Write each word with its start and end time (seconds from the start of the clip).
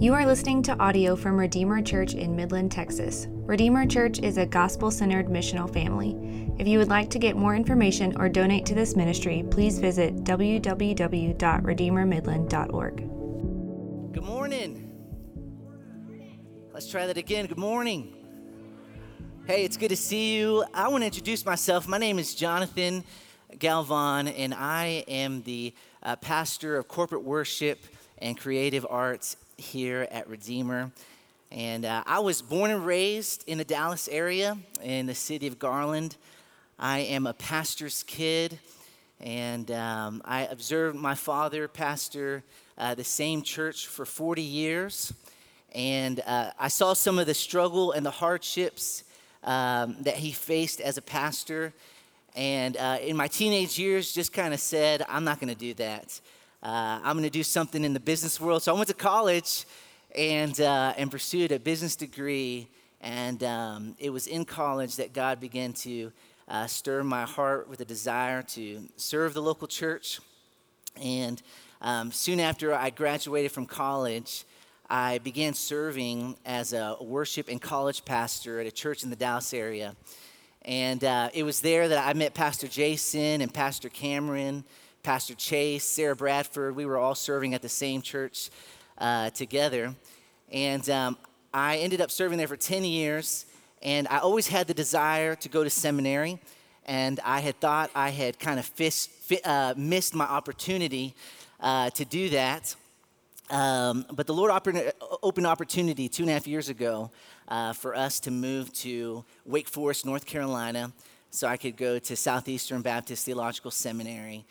You 0.00 0.14
are 0.14 0.24
listening 0.24 0.62
to 0.62 0.78
audio 0.78 1.16
from 1.16 1.36
Redeemer 1.36 1.82
Church 1.82 2.14
in 2.14 2.36
Midland, 2.36 2.70
Texas. 2.70 3.26
Redeemer 3.28 3.84
Church 3.84 4.20
is 4.20 4.38
a 4.38 4.46
gospel 4.46 4.92
centered 4.92 5.26
missional 5.26 5.68
family. 5.72 6.16
If 6.56 6.68
you 6.68 6.78
would 6.78 6.86
like 6.86 7.10
to 7.10 7.18
get 7.18 7.34
more 7.34 7.56
information 7.56 8.16
or 8.16 8.28
donate 8.28 8.64
to 8.66 8.76
this 8.76 8.94
ministry, 8.94 9.44
please 9.50 9.80
visit 9.80 10.22
www.redeemermidland.org. 10.22 12.96
Good 14.12 14.22
morning. 14.22 14.84
Let's 16.72 16.88
try 16.88 17.08
that 17.08 17.16
again. 17.16 17.46
Good 17.46 17.58
morning. 17.58 18.14
Hey, 19.48 19.64
it's 19.64 19.76
good 19.76 19.88
to 19.88 19.96
see 19.96 20.36
you. 20.36 20.64
I 20.72 20.86
want 20.90 21.02
to 21.02 21.06
introduce 21.06 21.44
myself. 21.44 21.88
My 21.88 21.98
name 21.98 22.20
is 22.20 22.36
Jonathan 22.36 23.02
Galvan, 23.58 24.28
and 24.28 24.54
I 24.54 25.02
am 25.08 25.42
the 25.42 25.74
uh, 26.04 26.14
pastor 26.14 26.76
of 26.76 26.86
corporate 26.86 27.24
worship 27.24 27.80
and 28.18 28.38
creative 28.38 28.86
arts 28.88 29.36
here 29.58 30.08
at 30.10 30.28
Redeemer. 30.28 30.90
And 31.50 31.84
uh, 31.84 32.02
I 32.06 32.20
was 32.20 32.40
born 32.40 32.70
and 32.70 32.86
raised 32.86 33.44
in 33.46 33.58
the 33.58 33.64
Dallas 33.64 34.08
area 34.08 34.56
in 34.82 35.06
the 35.06 35.14
city 35.14 35.46
of 35.46 35.58
Garland. 35.58 36.16
I 36.78 37.00
am 37.00 37.26
a 37.26 37.34
pastor's 37.34 38.02
kid, 38.04 38.58
and 39.20 39.70
um, 39.70 40.22
I 40.24 40.42
observed 40.42 40.96
my 40.96 41.14
father 41.14 41.66
pastor 41.66 42.44
uh, 42.76 42.94
the 42.94 43.04
same 43.04 43.42
church 43.42 43.88
for 43.88 44.04
40 44.04 44.42
years. 44.42 45.12
And 45.74 46.20
uh, 46.26 46.52
I 46.58 46.68
saw 46.68 46.92
some 46.92 47.18
of 47.18 47.26
the 47.26 47.34
struggle 47.34 47.92
and 47.92 48.06
the 48.06 48.10
hardships 48.10 49.04
um, 49.42 49.96
that 50.00 50.16
he 50.16 50.32
faced 50.32 50.80
as 50.80 50.96
a 50.96 51.02
pastor. 51.02 51.74
And 52.36 52.76
uh, 52.76 52.98
in 53.02 53.16
my 53.16 53.26
teenage 53.26 53.78
years, 53.78 54.12
just 54.12 54.32
kind 54.32 54.54
of 54.54 54.60
said, 54.60 55.04
I'm 55.08 55.24
not 55.24 55.40
going 55.40 55.52
to 55.52 55.58
do 55.58 55.74
that 55.74 56.20
uh, 56.62 57.00
I'm 57.04 57.14
going 57.14 57.24
to 57.24 57.30
do 57.30 57.42
something 57.42 57.84
in 57.84 57.92
the 57.92 58.00
business 58.00 58.40
world. 58.40 58.62
So 58.62 58.74
I 58.74 58.76
went 58.76 58.88
to 58.88 58.94
college 58.94 59.64
and, 60.16 60.60
uh, 60.60 60.94
and 60.96 61.10
pursued 61.10 61.52
a 61.52 61.58
business 61.58 61.94
degree. 61.94 62.68
And 63.00 63.42
um, 63.44 63.94
it 63.98 64.10
was 64.10 64.26
in 64.26 64.44
college 64.44 64.96
that 64.96 65.12
God 65.12 65.38
began 65.40 65.72
to 65.74 66.10
uh, 66.48 66.66
stir 66.66 67.04
my 67.04 67.24
heart 67.24 67.68
with 67.68 67.80
a 67.80 67.84
desire 67.84 68.42
to 68.42 68.88
serve 68.96 69.34
the 69.34 69.42
local 69.42 69.68
church. 69.68 70.20
And 71.00 71.40
um, 71.80 72.10
soon 72.10 72.40
after 72.40 72.74
I 72.74 72.90
graduated 72.90 73.52
from 73.52 73.66
college, 73.66 74.44
I 74.90 75.18
began 75.18 75.54
serving 75.54 76.36
as 76.44 76.72
a 76.72 76.96
worship 77.00 77.48
and 77.48 77.60
college 77.60 78.04
pastor 78.04 78.58
at 78.60 78.66
a 78.66 78.72
church 78.72 79.04
in 79.04 79.10
the 79.10 79.16
Dallas 79.16 79.54
area. 79.54 79.94
And 80.62 81.04
uh, 81.04 81.28
it 81.32 81.44
was 81.44 81.60
there 81.60 81.86
that 81.88 82.04
I 82.04 82.14
met 82.14 82.34
Pastor 82.34 82.66
Jason 82.66 83.42
and 83.42 83.52
Pastor 83.54 83.88
Cameron. 83.88 84.64
Pastor 85.02 85.34
Chase, 85.34 85.84
Sarah 85.84 86.16
Bradford. 86.16 86.76
We 86.76 86.86
were 86.86 86.98
all 86.98 87.14
serving 87.14 87.54
at 87.54 87.62
the 87.62 87.68
same 87.68 88.02
church 88.02 88.50
uh, 88.98 89.30
together. 89.30 89.94
And 90.50 90.88
um, 90.90 91.16
I 91.52 91.78
ended 91.78 92.00
up 92.00 92.10
serving 92.10 92.38
there 92.38 92.48
for 92.48 92.56
10 92.56 92.84
years. 92.84 93.46
And 93.82 94.08
I 94.08 94.18
always 94.18 94.48
had 94.48 94.66
the 94.66 94.74
desire 94.74 95.34
to 95.36 95.48
go 95.48 95.64
to 95.64 95.70
seminary. 95.70 96.40
And 96.84 97.20
I 97.24 97.40
had 97.40 97.60
thought 97.60 97.90
I 97.94 98.10
had 98.10 98.38
kind 98.38 98.58
of 98.58 98.66
fist, 98.66 99.10
uh, 99.44 99.74
missed 99.76 100.14
my 100.14 100.24
opportunity 100.24 101.14
uh, 101.60 101.90
to 101.90 102.04
do 102.04 102.30
that. 102.30 102.74
Um, 103.50 104.04
but 104.12 104.26
the 104.26 104.34
Lord 104.34 104.50
opened 105.22 105.46
opportunity 105.46 106.08
two 106.08 106.24
and 106.24 106.30
a 106.30 106.34
half 106.34 106.46
years 106.46 106.68
ago 106.68 107.10
uh, 107.48 107.72
for 107.72 107.94
us 107.94 108.20
to 108.20 108.30
move 108.30 108.72
to 108.74 109.24
Wake 109.46 109.68
Forest, 109.68 110.04
North 110.04 110.26
Carolina, 110.26 110.92
so 111.30 111.46
I 111.46 111.56
could 111.56 111.76
go 111.76 111.98
to 111.98 112.16
Southeastern 112.16 112.82
Baptist 112.82 113.24
Theological 113.24 113.70
Seminary 113.70 114.44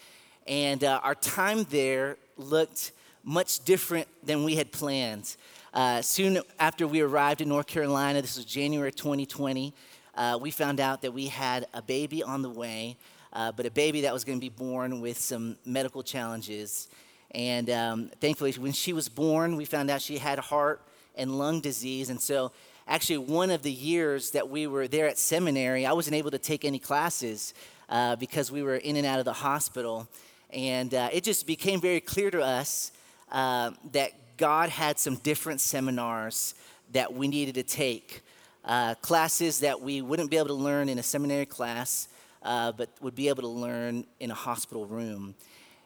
and 0.48 0.84
uh, 0.84 1.00
our 1.04 1.16
time 1.16 1.66
there 1.70 2.18
looked 2.38 2.92
much 3.24 3.64
different 3.66 4.08
than 4.24 4.44
we 4.44 4.56
had 4.56 4.72
planned. 4.72 5.36
Uh, 5.74 6.02
soon 6.02 6.40
after 6.60 6.88
we 6.88 7.02
arrived 7.02 7.42
in 7.42 7.50
North 7.50 7.68
Carolina, 7.68 8.22
this 8.22 8.38
was 8.38 8.46
January 8.46 8.92
2020, 8.92 9.74
uh, 10.16 10.38
we 10.42 10.50
found 10.50 10.80
out 10.80 11.02
that 11.04 11.14
we 11.14 11.28
had 11.28 11.68
a 11.74 11.82
baby 11.82 12.24
on 12.24 12.42
the 12.42 12.50
way, 12.50 12.98
uh, 13.34 13.52
but 13.52 13.66
a 13.66 13.72
baby 13.72 14.02
that 14.02 14.14
was 14.14 14.24
going 14.24 14.40
to 14.40 14.42
be 14.42 14.50
born 14.50 15.00
with 15.02 15.20
some 15.20 15.58
medical 15.66 16.02
challenges. 16.02 16.88
And 17.32 17.70
um, 17.70 18.12
thankfully, 18.20 18.52
when 18.54 18.72
she 18.72 18.94
was 18.94 19.10
born, 19.10 19.58
we 19.58 19.66
found 19.66 19.92
out 19.92 20.02
she 20.02 20.18
had 20.18 20.40
heart 20.40 20.82
and 21.16 21.38
lung 21.38 21.62
disease. 21.62 22.10
And 22.10 22.20
so, 22.20 22.52
actually, 22.88 23.20
one 23.20 23.52
of 23.52 23.62
the 23.62 23.72
years 23.72 24.32
that 24.32 24.50
we 24.50 24.66
were 24.66 24.88
there 24.88 25.08
at 25.08 25.20
seminary, 25.20 25.86
I 25.86 25.94
wasn't 25.94 26.16
able 26.16 26.32
to 26.32 26.40
take 26.40 26.66
any 26.66 26.80
classes 26.80 27.54
uh, 27.90 28.16
because 28.16 28.52
we 28.52 28.64
were 28.64 28.78
in 28.78 28.96
and 28.96 29.06
out 29.06 29.20
of 29.20 29.26
the 29.26 29.34
hospital. 29.34 30.08
And 30.52 30.94
uh, 30.94 31.10
it 31.12 31.24
just 31.24 31.46
became 31.46 31.82
very 31.82 32.00
clear 32.00 32.32
to 32.32 32.42
us 32.42 32.92
uh, 33.32 33.72
that 33.92 34.12
God 34.38 34.70
had 34.70 35.00
some 35.00 35.16
different 35.16 35.62
seminars 35.62 36.56
that 36.94 37.14
we 37.14 37.28
needed 37.28 37.56
to 37.56 37.64
take. 37.64 38.22
Uh, 38.64 38.96
classes 38.96 39.60
that 39.62 39.80
we 39.80 40.02
wouldn't 40.02 40.30
be 40.30 40.38
able 40.38 40.48
to 40.48 40.54
learn 40.54 40.90
in 40.90 41.00
a 41.00 41.04
seminary 41.04 41.46
class, 41.46 42.10
uh, 42.44 42.72
but 42.72 42.90
would 43.02 43.16
be 43.16 43.30
able 43.30 43.42
to 43.42 43.48
learn 43.48 44.06
in 44.20 44.30
a 44.30 44.34
hospital 44.34 44.86
room. 44.86 45.36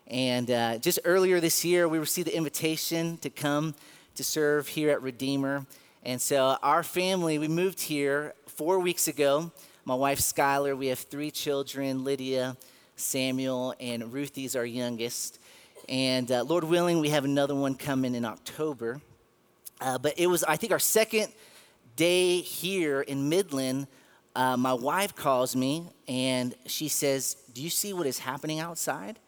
And 0.08 0.50
uh, 0.50 0.78
just 0.80 1.00
earlier 1.06 1.40
this 1.40 1.64
year, 1.64 1.88
we 1.88 2.00
received 2.00 2.28
the 2.28 2.36
invitation 2.36 3.18
to 3.18 3.30
come 3.30 3.76
to 4.16 4.24
serve 4.24 4.68
here 4.68 4.90
at 4.90 5.02
Redeemer. 5.02 5.66
And 6.04 6.20
so 6.20 6.58
our 6.62 6.84
family, 6.84 7.38
we 7.38 7.48
moved 7.48 7.80
here 7.80 8.34
four 8.48 8.80
weeks 8.80 9.08
ago. 9.08 9.52
My 9.86 9.96
wife, 9.96 10.20
Skylar, 10.20 10.78
we 10.78 10.88
have 10.88 11.00
three 11.00 11.32
children 11.32 12.04
Lydia, 12.04 12.58
Samuel, 13.02 13.76
and 13.80 14.14
Ruthie's 14.14 14.56
our 14.56 14.66
youngest. 14.66 15.40
And 15.90 16.32
uh, 16.32 16.44
Lord 16.44 16.64
willing, 16.64 17.00
we 17.00 17.10
have 17.10 17.26
another 17.26 17.56
one 17.56 17.76
coming 17.76 18.16
in 18.16 18.24
October. 18.24 19.02
Uh, 19.82 19.98
but 19.98 20.14
it 20.18 20.28
was, 20.28 20.44
I 20.44 20.56
think, 20.56 20.72
our 20.72 20.80
second 20.80 21.34
day 21.96 22.40
here 22.40 23.02
in 23.02 23.30
Midland. 23.30 23.88
Uh, 24.36 24.56
my 24.56 24.74
wife 24.74 25.16
calls 25.16 25.56
me 25.56 25.90
and 26.08 26.56
she 26.66 26.88
says, 26.88 27.36
Do 27.54 27.62
you 27.62 27.70
see 27.70 27.92
what 27.94 28.06
is 28.06 28.20
happening 28.20 28.60
outside? 28.60 29.20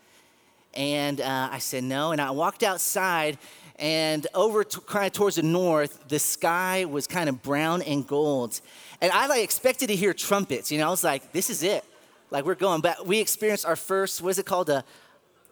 And 0.74 1.20
uh, 1.20 1.50
I 1.52 1.60
said, 1.60 1.84
No. 1.84 2.12
And 2.12 2.22
I 2.22 2.32
walked 2.32 2.64
outside, 2.64 3.38
and 3.78 4.26
over 4.34 4.64
to, 4.64 4.82
kind 4.82 5.08
of 5.08 5.14
towards 5.14 5.36
the 5.38 5.44
north, 5.44 6.08
the 6.08 6.20
sky 6.20 6.86
was 6.86 7.08
kind 7.08 7.28
of 7.28 7.42
brown 7.42 7.82
and 7.82 8.08
gold. 8.08 8.62
And 9.02 9.12
I 9.12 9.28
like 9.28 9.44
expected 9.44 9.88
to 9.88 9.96
hear 9.96 10.14
trumpets. 10.14 10.72
You 10.72 10.78
know, 10.78 10.88
I 10.88 10.92
was 10.92 11.04
like, 11.04 11.32
This 11.32 11.50
is 11.50 11.64
it 11.64 11.84
like 12.34 12.46
we're 12.46 12.56
going. 12.56 12.82
But 12.82 13.06
we 13.06 13.20
experienced 13.20 13.66
our 13.66 13.76
first, 13.76 14.22
what 14.22 14.32
is 14.32 14.40
it 14.40 14.46
called? 14.46 14.70
A 14.70 14.84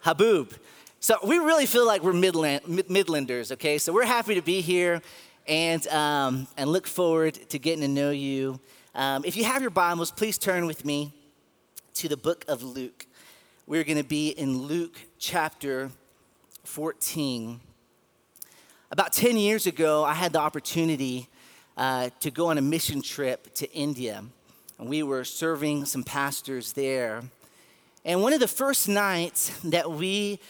haboob. 0.04 0.50
So 0.98 1.16
we 1.24 1.38
really 1.38 1.64
feel 1.64 1.86
like 1.86 2.02
we're 2.02 2.12
Midland, 2.12 2.62
Midlanders, 2.64 3.52
okay? 3.52 3.78
So 3.78 3.92
we're 3.92 4.04
happy 4.04 4.34
to 4.34 4.42
be 4.42 4.60
here 4.60 5.00
and, 5.46 5.86
um, 5.88 6.48
and 6.56 6.70
look 6.70 6.88
forward 6.88 7.34
to 7.50 7.58
getting 7.58 7.82
to 7.82 7.88
know 7.88 8.10
you. 8.10 8.60
Um, 8.96 9.24
if 9.24 9.36
you 9.36 9.44
have 9.44 9.62
your 9.62 9.70
Bibles, 9.70 10.10
please 10.10 10.38
turn 10.38 10.66
with 10.66 10.84
me 10.84 11.12
to 11.94 12.08
the 12.08 12.16
book 12.16 12.44
of 12.48 12.64
Luke. 12.64 13.06
We're 13.66 13.84
going 13.84 13.98
to 13.98 14.04
be 14.04 14.30
in 14.30 14.62
Luke 14.62 14.98
chapter 15.18 15.90
14. 16.64 17.60
About 18.90 19.12
10 19.12 19.36
years 19.36 19.66
ago, 19.68 20.04
I 20.04 20.14
had 20.14 20.32
the 20.32 20.40
opportunity 20.40 21.28
uh, 21.76 22.10
to 22.20 22.30
go 22.32 22.48
on 22.48 22.58
a 22.58 22.62
mission 22.62 23.02
trip 23.02 23.54
to 23.54 23.72
India 23.72 24.24
and 24.82 24.90
we 24.90 25.04
were 25.04 25.22
serving 25.22 25.84
some 25.84 26.02
pastors 26.02 26.72
there. 26.72 27.22
And 28.04 28.20
one 28.20 28.32
of 28.32 28.40
the 28.40 28.48
first 28.48 28.88
nights 28.88 29.56
that 29.62 29.88
we 29.92 30.40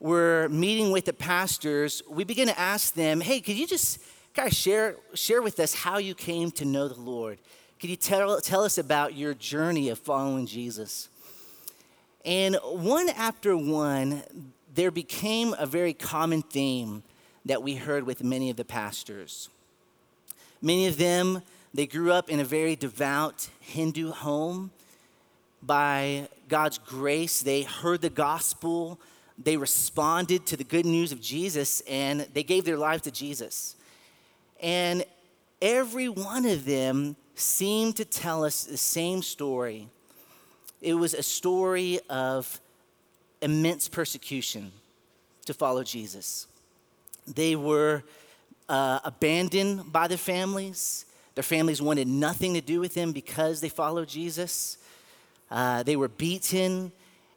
were 0.00 0.48
meeting 0.48 0.90
with 0.90 1.04
the 1.04 1.12
pastors, 1.12 2.02
we 2.10 2.24
began 2.24 2.48
to 2.48 2.58
ask 2.58 2.94
them, 2.94 3.20
hey, 3.20 3.40
could 3.40 3.54
you 3.54 3.64
just 3.64 4.00
kind 4.34 4.48
of 4.48 4.52
share, 4.52 4.96
share 5.14 5.40
with 5.40 5.60
us 5.60 5.72
how 5.72 5.98
you 5.98 6.16
came 6.16 6.50
to 6.50 6.64
know 6.64 6.88
the 6.88 7.00
Lord? 7.00 7.38
Could 7.78 7.90
you 7.90 7.94
tell, 7.94 8.40
tell 8.40 8.64
us 8.64 8.76
about 8.76 9.14
your 9.14 9.34
journey 9.34 9.88
of 9.90 10.00
following 10.00 10.46
Jesus? 10.46 11.08
And 12.24 12.56
one 12.64 13.08
after 13.10 13.56
one, 13.56 14.24
there 14.74 14.90
became 14.90 15.54
a 15.60 15.64
very 15.64 15.92
common 15.92 16.42
theme 16.42 17.04
that 17.44 17.62
we 17.62 17.76
heard 17.76 18.02
with 18.02 18.24
many 18.24 18.50
of 18.50 18.56
the 18.56 18.64
pastors. 18.64 19.48
Many 20.60 20.88
of 20.88 20.98
them 20.98 21.42
they 21.76 21.86
grew 21.86 22.12
up 22.12 22.30
in 22.30 22.40
a 22.40 22.44
very 22.44 22.76
devout 22.76 23.48
Hindu 23.60 24.10
home. 24.10 24.70
By 25.62 26.28
God's 26.48 26.78
grace, 26.78 27.40
they 27.40 27.62
heard 27.62 28.00
the 28.00 28.10
gospel, 28.10 29.00
they 29.36 29.56
responded 29.56 30.46
to 30.46 30.56
the 30.56 30.64
good 30.64 30.86
news 30.86 31.12
of 31.12 31.20
Jesus, 31.20 31.82
and 31.82 32.20
they 32.32 32.42
gave 32.42 32.64
their 32.64 32.76
life 32.76 33.02
to 33.02 33.10
Jesus. 33.10 33.76
And 34.60 35.04
every 35.60 36.08
one 36.08 36.46
of 36.46 36.64
them 36.64 37.16
seemed 37.34 37.96
to 37.96 38.04
tell 38.04 38.44
us 38.44 38.64
the 38.64 38.76
same 38.76 39.22
story. 39.22 39.88
It 40.80 40.94
was 40.94 41.14
a 41.14 41.22
story 41.22 42.00
of 42.08 42.60
immense 43.42 43.88
persecution 43.88 44.72
to 45.46 45.54
follow 45.54 45.82
Jesus. 45.82 46.46
They 47.26 47.56
were 47.56 48.04
uh, 48.68 49.00
abandoned 49.04 49.92
by 49.92 50.08
their 50.08 50.18
families. 50.18 51.05
Their 51.36 51.44
families 51.44 51.82
wanted 51.82 52.08
nothing 52.08 52.54
to 52.54 52.62
do 52.62 52.80
with 52.80 52.94
them 52.94 53.12
because 53.12 53.60
they 53.60 53.68
followed 53.68 54.08
Jesus. 54.08 54.78
Uh, 55.50 55.82
they 55.82 55.94
were 55.94 56.08
beaten. 56.08 56.90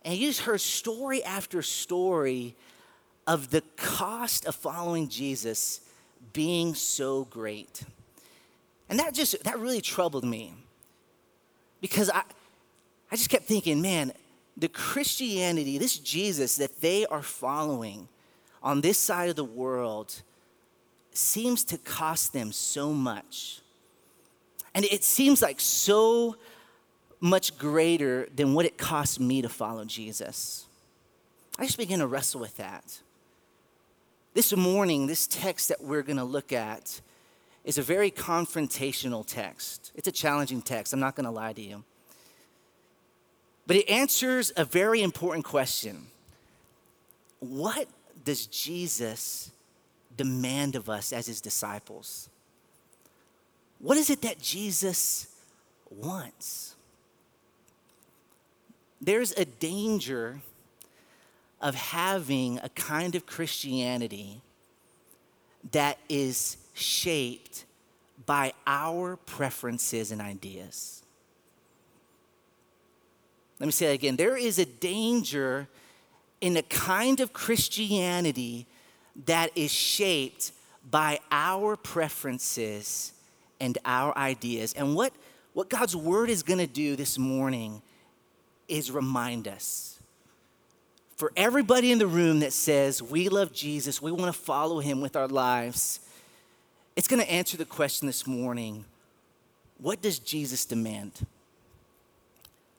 And 0.04 0.18
you 0.18 0.28
just 0.30 0.42
heard 0.42 0.62
story 0.62 1.22
after 1.24 1.62
story 1.62 2.56
of 3.28 3.52
the 3.52 3.62
cost 3.76 4.46
of 4.46 4.56
following 4.56 5.10
Jesus 5.10 5.82
being 6.32 6.74
so 6.74 7.26
great. 7.26 7.84
And 8.90 8.98
that 9.00 9.14
just, 9.14 9.44
that 9.44 9.60
really 9.60 9.82
troubled 9.82 10.24
me 10.24 10.54
because 11.82 12.10
I, 12.10 12.24
I 13.12 13.18
just 13.18 13.30
kept 13.30 13.44
thinking, 13.44 13.82
man, 13.82 14.14
the 14.56 14.70
Christianity, 14.70 15.78
this 15.78 16.00
Jesus 16.00 16.56
that 16.56 16.80
they 16.80 17.06
are 17.06 17.22
following 17.22 18.08
on 18.64 18.80
this 18.80 18.98
side 18.98 19.30
of 19.30 19.36
the 19.36 19.44
world 19.44 20.22
seems 21.12 21.66
to 21.66 21.78
cost 21.78 22.32
them 22.32 22.54
so 22.54 22.94
much. 22.94 23.60
And 24.80 24.86
it 24.86 25.04
seems 25.04 25.42
like 25.42 25.60
so 25.60 26.38
much 27.20 27.58
greater 27.58 28.30
than 28.34 28.54
what 28.54 28.66
it 28.66 28.78
cost 28.78 29.20
me 29.20 29.42
to 29.42 29.50
follow 29.50 29.84
Jesus. 29.84 30.68
I 31.58 31.66
just 31.66 31.78
began 31.78 32.00
to 32.00 32.08
wrestle 32.08 32.40
with 32.40 32.56
that. 32.56 33.02
This 34.34 34.56
morning, 34.56 35.06
this 35.06 35.28
text 35.28 35.68
that 35.68 35.84
we're 35.84 36.02
going 36.02 36.16
to 36.16 36.24
look 36.24 36.54
at 36.54 37.02
is 37.66 37.78
a 37.78 37.82
very 37.82 38.10
confrontational 38.10 39.26
text. 39.28 39.92
It's 39.96 40.08
a 40.08 40.14
challenging 40.14 40.62
text, 40.62 40.94
I'm 40.94 41.02
not 41.02 41.14
going 41.14 41.26
to 41.26 41.30
lie 41.30 41.52
to 41.52 41.62
you. 41.62 41.84
But 43.68 43.76
it 43.76 43.90
answers 43.90 44.54
a 44.56 44.64
very 44.64 45.02
important 45.02 45.44
question 45.44 46.08
What 47.42 47.90
does 48.24 48.48
Jesus 48.48 49.52
demand 50.16 50.78
of 50.78 50.90
us 50.90 51.12
as 51.12 51.28
his 51.28 51.42
disciples? 51.42 52.30
What 53.80 53.98
is 53.98 54.10
it 54.10 54.22
that 54.22 54.40
Jesus 54.42 55.28
wants? 55.90 56.76
There's 59.02 59.32
a 59.32 59.46
danger 59.46 60.42
of 61.62 61.76
having 61.76 62.60
a 62.60 62.70
kind 62.70 63.16
of 63.16 63.26
Christianity 63.26 64.42
that 65.72 65.98
is 66.08 66.58
shaped 66.74 67.66
by 68.26 68.54
our 68.68 69.16
preferences 69.16 70.12
and 70.12 70.22
ideas. 70.22 71.02
Let 73.60 73.66
me 73.66 73.72
say 73.72 73.88
that 73.88 73.94
again. 73.94 74.16
There 74.16 74.38
is 74.38 74.60
a 74.60 74.66
danger 74.66 75.68
in 76.40 76.56
a 76.56 76.62
kind 76.64 77.20
of 77.20 77.34
Christianity 77.34 78.68
that 79.26 79.52
is 79.56 79.72
shaped 79.72 80.52
by 80.90 81.20
our 81.32 81.76
preferences 81.76 83.14
and 83.60 83.78
our 83.86 84.18
ideas. 84.18 84.74
And 84.74 84.96
what, 84.96 85.14
what 85.54 85.70
God's 85.70 85.96
word 85.96 86.30
is 86.30 86.44
going 86.44 86.60
to 86.60 86.68
do 86.68 86.96
this 86.96 87.18
morning 87.18 87.82
is 88.68 88.92
remind 88.92 89.48
us. 89.48 90.00
For 91.16 91.34
everybody 91.36 91.92
in 91.92 92.00
the 92.00 92.08
room 92.08 92.40
that 92.40 92.54
says, 92.54 93.04
we 93.04 93.28
love 93.28 93.52
Jesus, 93.52 94.02
we 94.02 94.12
want 94.12 94.34
to 94.34 94.40
follow 94.40 94.80
him 94.80 95.02
with 95.02 95.16
our 95.16 95.28
lives, 95.28 96.00
it's 96.96 97.08
going 97.08 97.22
to 97.22 97.30
answer 97.30 97.58
the 97.58 97.66
question 97.66 98.08
this 98.08 98.26
morning 98.26 98.86
what 99.80 100.02
does 100.02 100.20
Jesus 100.20 100.66
demand? 100.66 101.26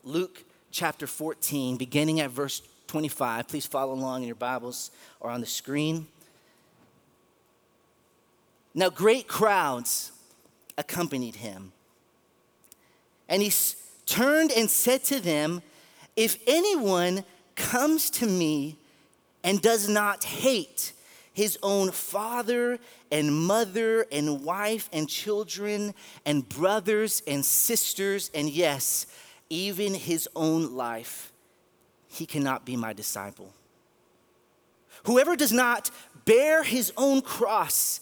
Luke 0.03 0.43
chapter 0.69 1.07
14, 1.07 1.77
beginning 1.77 2.19
at 2.19 2.29
verse 2.29 2.61
25. 2.87 3.47
Please 3.47 3.65
follow 3.65 3.93
along 3.93 4.21
in 4.21 4.27
your 4.27 4.35
Bibles 4.35 4.91
or 5.19 5.31
on 5.31 5.41
the 5.41 5.47
screen. 5.47 6.07
Now, 8.75 8.89
great 8.89 9.27
crowds 9.27 10.10
accompanied 10.81 11.35
him. 11.35 11.71
And 13.29 13.41
he 13.41 13.53
turned 14.05 14.51
and 14.51 14.69
said 14.69 15.05
to 15.05 15.21
them, 15.21 15.61
If 16.17 16.37
anyone 16.45 17.23
comes 17.55 18.09
to 18.09 18.25
me 18.25 18.77
and 19.43 19.61
does 19.61 19.87
not 19.87 20.25
hate 20.25 20.91
his 21.33 21.57
own 21.63 21.91
father 21.91 22.77
and 23.09 23.33
mother 23.33 24.05
and 24.11 24.43
wife 24.43 24.89
and 24.91 25.07
children 25.07 25.93
and 26.25 26.49
brothers 26.49 27.23
and 27.25 27.45
sisters, 27.45 28.29
and 28.33 28.49
yes, 28.49 29.05
even 29.49 29.93
his 29.93 30.27
own 30.35 30.75
life, 30.75 31.31
he 32.09 32.25
cannot 32.25 32.65
be 32.65 32.75
my 32.75 32.91
disciple. 32.91 33.53
Whoever 35.03 35.35
does 35.35 35.53
not 35.53 35.89
bear 36.25 36.63
his 36.63 36.91
own 36.97 37.21
cross 37.21 38.01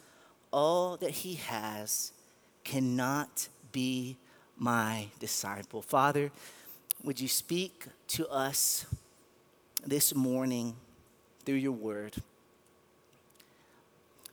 all 0.51 0.97
that 0.97 1.11
he 1.11 1.35
has 1.35 2.11
cannot 2.63 3.47
be 3.71 4.17
my 4.57 5.07
disciple. 5.19 5.81
Father, 5.81 6.31
would 7.03 7.19
you 7.19 7.27
speak 7.27 7.85
to 8.07 8.27
us 8.29 8.85
this 9.85 10.13
morning 10.13 10.75
through 11.45 11.55
your 11.55 11.71
word? 11.71 12.15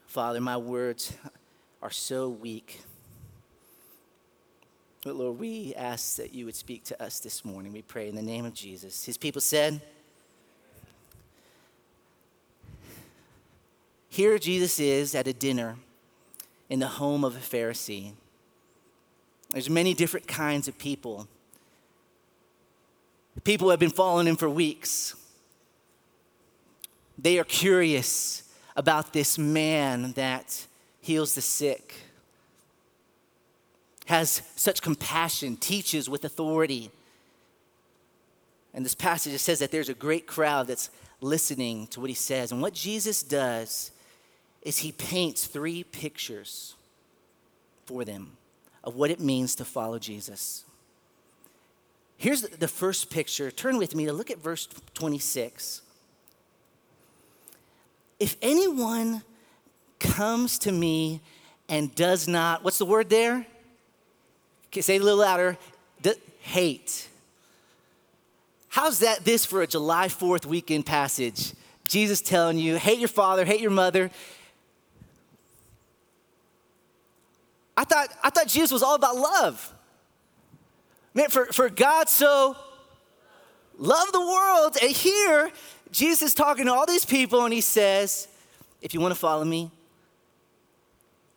Father, 0.07 0.41
my 0.41 0.57
words 0.57 1.13
are 1.83 1.91
so 1.91 2.29
weak. 2.29 2.81
But 5.05 5.17
Lord, 5.17 5.39
we 5.39 5.75
ask 5.75 6.17
that 6.17 6.35
you 6.35 6.45
would 6.45 6.57
speak 6.57 6.85
to 6.85 7.03
us 7.03 7.21
this 7.21 7.45
morning. 7.45 7.73
We 7.73 7.83
pray 7.83 8.09
in 8.09 8.17
the 8.17 8.23
name 8.23 8.45
of 8.45 8.53
Jesus. 8.53 9.05
His 9.05 9.17
people 9.17 9.41
said, 9.41 9.81
Here 14.09 14.39
Jesus 14.39 14.81
is 14.81 15.15
at 15.15 15.29
a 15.29 15.33
dinner 15.33 15.77
in 16.69 16.79
the 16.79 16.87
home 16.87 17.25
of 17.25 17.37
a 17.37 17.41
Pharisee. 17.41 18.13
There's 19.51 19.71
many 19.71 19.95
different 19.95 20.27
kinds 20.27 20.69
of 20.69 20.79
people. 20.79 21.29
People 23.45 23.71
have 23.71 23.79
been 23.79 23.91
following 23.91 24.27
him 24.27 24.37
for 24.37 24.51
weeks. 24.51 25.15
They 27.19 27.39
are 27.39 27.45
curious 27.45 28.43
about 28.77 29.13
this 29.13 29.39
man 29.39 30.13
that 30.13 30.67
heals 31.01 31.35
the 31.35 31.41
sick 31.41 31.95
has 34.09 34.41
such 34.57 34.81
compassion, 34.81 35.55
teaches 35.57 36.09
with 36.09 36.25
authority. 36.25 36.91
And 38.73 38.83
this 38.83 38.95
passage 38.95 39.39
says 39.39 39.59
that 39.59 39.71
there's 39.71 39.91
a 39.91 39.95
great 39.95 40.27
crowd 40.27 40.67
that's 40.67 40.89
listening 41.21 41.89
to 41.89 42.01
what 42.01 42.09
he 42.09 42.15
says. 42.15 42.51
And 42.51 42.63
what 42.63 42.73
Jesus 42.73 43.23
does 43.23 43.91
is 44.63 44.79
he 44.79 44.93
paints 44.93 45.47
three 45.47 45.85
pictures 45.85 46.75
for 47.87 48.05
them 48.05 48.37
of 48.85 48.97
what 48.97 49.11
it 49.11 49.21
means 49.21 49.55
to 49.57 49.65
follow 49.65 49.99
Jesus. 49.99 50.65
Here's 52.17 52.43
the 52.43 52.69
first 52.69 53.11
picture. 53.11 53.51
Turn 53.51 53.79
with 53.79 53.95
me 53.95 54.07
to 54.07 54.13
look 54.13 54.31
at 54.31 54.39
verse 54.39 54.69
26. 54.95 55.83
If 58.19 58.37
anyone 58.43 59.23
comes 60.01 60.59
to 60.61 60.73
me 60.73 61.21
and 61.69 61.95
does 61.95 62.27
not, 62.27 62.65
what's 62.65 62.79
the 62.79 62.85
word 62.85 63.09
there? 63.09 63.47
Okay, 64.69 64.81
say 64.81 64.97
it 64.97 65.01
a 65.01 65.05
little 65.05 65.21
louder. 65.21 65.57
The, 66.03 66.17
hate. 66.41 67.09
How's 68.69 68.99
that 69.01 69.25
this 69.25 69.45
for 69.45 69.63
a 69.63 69.67
July 69.67 70.09
4th 70.09 70.45
weekend 70.45 70.87
passage? 70.87 71.53
Jesus 71.87 72.21
telling 72.21 72.59
you, 72.59 72.77
hate 72.77 72.99
your 72.99 73.09
father, 73.09 73.45
hate 73.45 73.61
your 73.61 73.71
mother. 73.71 74.11
I 77.79 77.85
thought, 77.85 78.09
I 78.25 78.31
thought 78.31 78.49
Jesus 78.49 78.73
was 78.73 78.83
all 78.83 78.97
about 78.97 79.15
love. 79.15 79.73
Man, 81.15 81.29
for, 81.29 81.47
for 81.47 81.71
God 81.71 82.09
so 82.09 82.57
loved 83.77 84.13
the 84.13 84.21
world, 84.21 84.77
and 84.83 84.91
here 84.91 85.53
Jesus 85.93 86.23
is 86.23 86.35
talking 86.35 86.67
to 86.67 86.73
all 86.73 86.87
these 86.87 87.05
people, 87.05 87.45
and 87.45 87.55
he 87.55 87.61
says, 87.61 88.27
if 88.83 88.95
you 88.95 89.01
want 89.01 89.15
to 89.15 89.21
follow 89.21 89.45
me, 89.45 89.71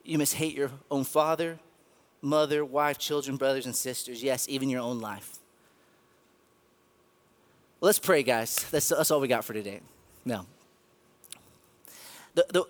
you 0.03 0.17
must 0.17 0.33
hate 0.33 0.57
your 0.57 0.71
own 0.89 1.03
father, 1.03 1.60
mother, 2.24 2.65
wife, 2.65 2.98
children, 2.98 3.38
brothers, 3.38 3.67
and 3.67 3.75
sisters. 3.75 4.24
Yes, 4.24 4.50
even 4.50 4.67
your 4.67 4.81
own 4.81 5.00
life. 5.00 5.38
Let's 7.81 8.00
pray, 8.00 8.24
guys. 8.24 8.65
That's, 8.71 8.89
that's 8.89 9.12
all 9.12 9.19
we 9.19 9.27
got 9.27 9.45
for 9.45 9.53
today. 9.53 9.81
No. 10.25 10.48
The, 12.33 12.48
the, 12.50 12.65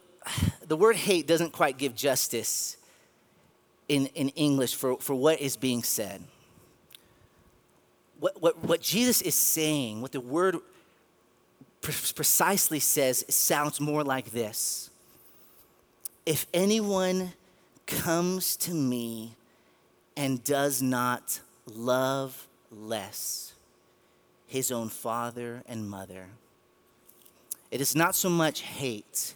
the 0.67 0.75
word 0.75 0.97
hate 0.97 1.25
doesn't 1.25 1.53
quite 1.53 1.77
give 1.77 1.95
justice 1.95 2.75
in, 3.91 4.05
in 4.15 4.29
English 4.29 4.73
for, 4.73 4.95
for 4.99 5.13
what 5.13 5.41
is 5.41 5.57
being 5.57 5.83
said. 5.83 6.23
What, 8.21 8.41
what, 8.41 8.63
what 8.63 8.81
Jesus 8.81 9.21
is 9.21 9.35
saying, 9.35 10.01
what 10.01 10.13
the 10.13 10.21
word 10.21 10.55
pre- 11.81 11.93
precisely 12.15 12.79
says, 12.79 13.25
sounds 13.27 13.81
more 13.81 14.01
like 14.05 14.31
this 14.31 14.89
If 16.25 16.47
anyone 16.53 17.33
comes 17.85 18.55
to 18.57 18.73
me 18.73 19.35
and 20.15 20.41
does 20.41 20.81
not 20.81 21.41
love 21.65 22.47
less 22.71 23.53
his 24.47 24.71
own 24.71 24.87
father 24.87 25.63
and 25.67 25.89
mother, 25.89 26.27
it 27.71 27.81
is 27.81 27.93
not 27.93 28.15
so 28.15 28.29
much 28.29 28.61
hate, 28.61 29.33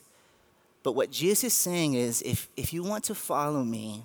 but 0.82 0.94
what 0.94 1.12
Jesus 1.12 1.44
is 1.44 1.54
saying 1.54 1.96
is 1.96 2.22
if, 2.22 2.48
if 2.56 2.72
you 2.72 2.84
want 2.84 3.04
to 3.06 3.16
follow 3.16 3.62
me, 3.62 4.04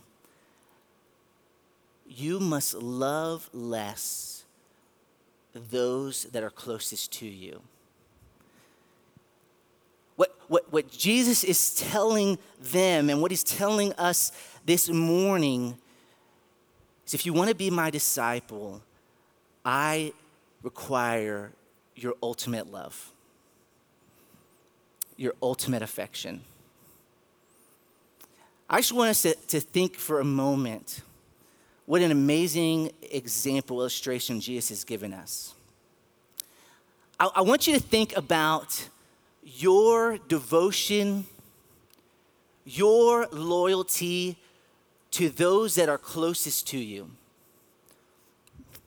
you 2.11 2.41
must 2.41 2.75
love 2.75 3.49
less 3.53 4.45
those 5.55 6.25
that 6.25 6.43
are 6.43 6.51
closest 6.51 7.13
to 7.13 7.27
you. 7.27 7.61
What, 10.17 10.37
what, 10.49 10.73
what 10.73 10.91
Jesus 10.91 11.45
is 11.45 11.77
telling 11.77 12.39
them 12.61 13.09
and 13.11 13.23
what 13.23 13.31
he's 13.31 13.45
telling 13.45 13.93
us 13.95 14.33
this 14.67 14.89
morning 14.89 15.79
is 17.07 17.15
if 17.15 17.25
you 17.25 17.33
want 17.33 17.49
to 17.49 17.55
be 17.55 17.71
my 17.71 17.91
disciple, 17.91 18.83
I 19.65 20.13
require 20.63 21.53
your 21.95 22.15
ultimate 22.23 22.71
love, 22.71 23.13
your 25.17 25.35
ultimate 25.43 25.83
affection. 25.83 26.43
I 28.69 28.79
just 28.79 28.93
want 28.93 29.11
us 29.11 29.23
to, 29.23 29.35
to 29.49 29.61
think 29.61 29.97
for 29.97 30.21
a 30.21 30.25
moment 30.25 31.03
what 31.91 32.03
an 32.03 32.13
amazing 32.13 32.93
example, 33.11 33.81
illustration 33.81 34.41
Jesus 34.41 34.69
has 34.69 34.85
given 34.85 35.13
us. 35.13 35.55
I, 37.19 37.29
I 37.35 37.41
want 37.41 37.67
you 37.67 37.75
to 37.75 37.81
think 37.81 38.17
about 38.17 38.89
your 39.43 40.19
devotion, 40.29 41.27
your 42.65 43.27
loyalty 43.33 44.37
to 45.11 45.31
those 45.31 45.75
that 45.75 45.89
are 45.89 45.99
closest 45.99 46.69
to 46.69 46.79
you. 46.79 47.11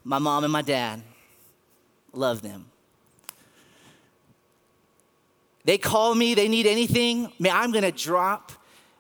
My 0.06 0.18
mom 0.18 0.46
and 0.46 0.54
my 0.54 0.62
dad, 0.62 1.02
love 2.14 2.42
them. 2.42 2.68
They 5.66 5.78
call 5.78 6.16
me, 6.16 6.36
they 6.36 6.48
need 6.48 6.68
anything, 6.68 7.34
man, 7.38 7.54
I'm 7.54 7.74
gonna 7.74 7.92
drop 7.92 8.54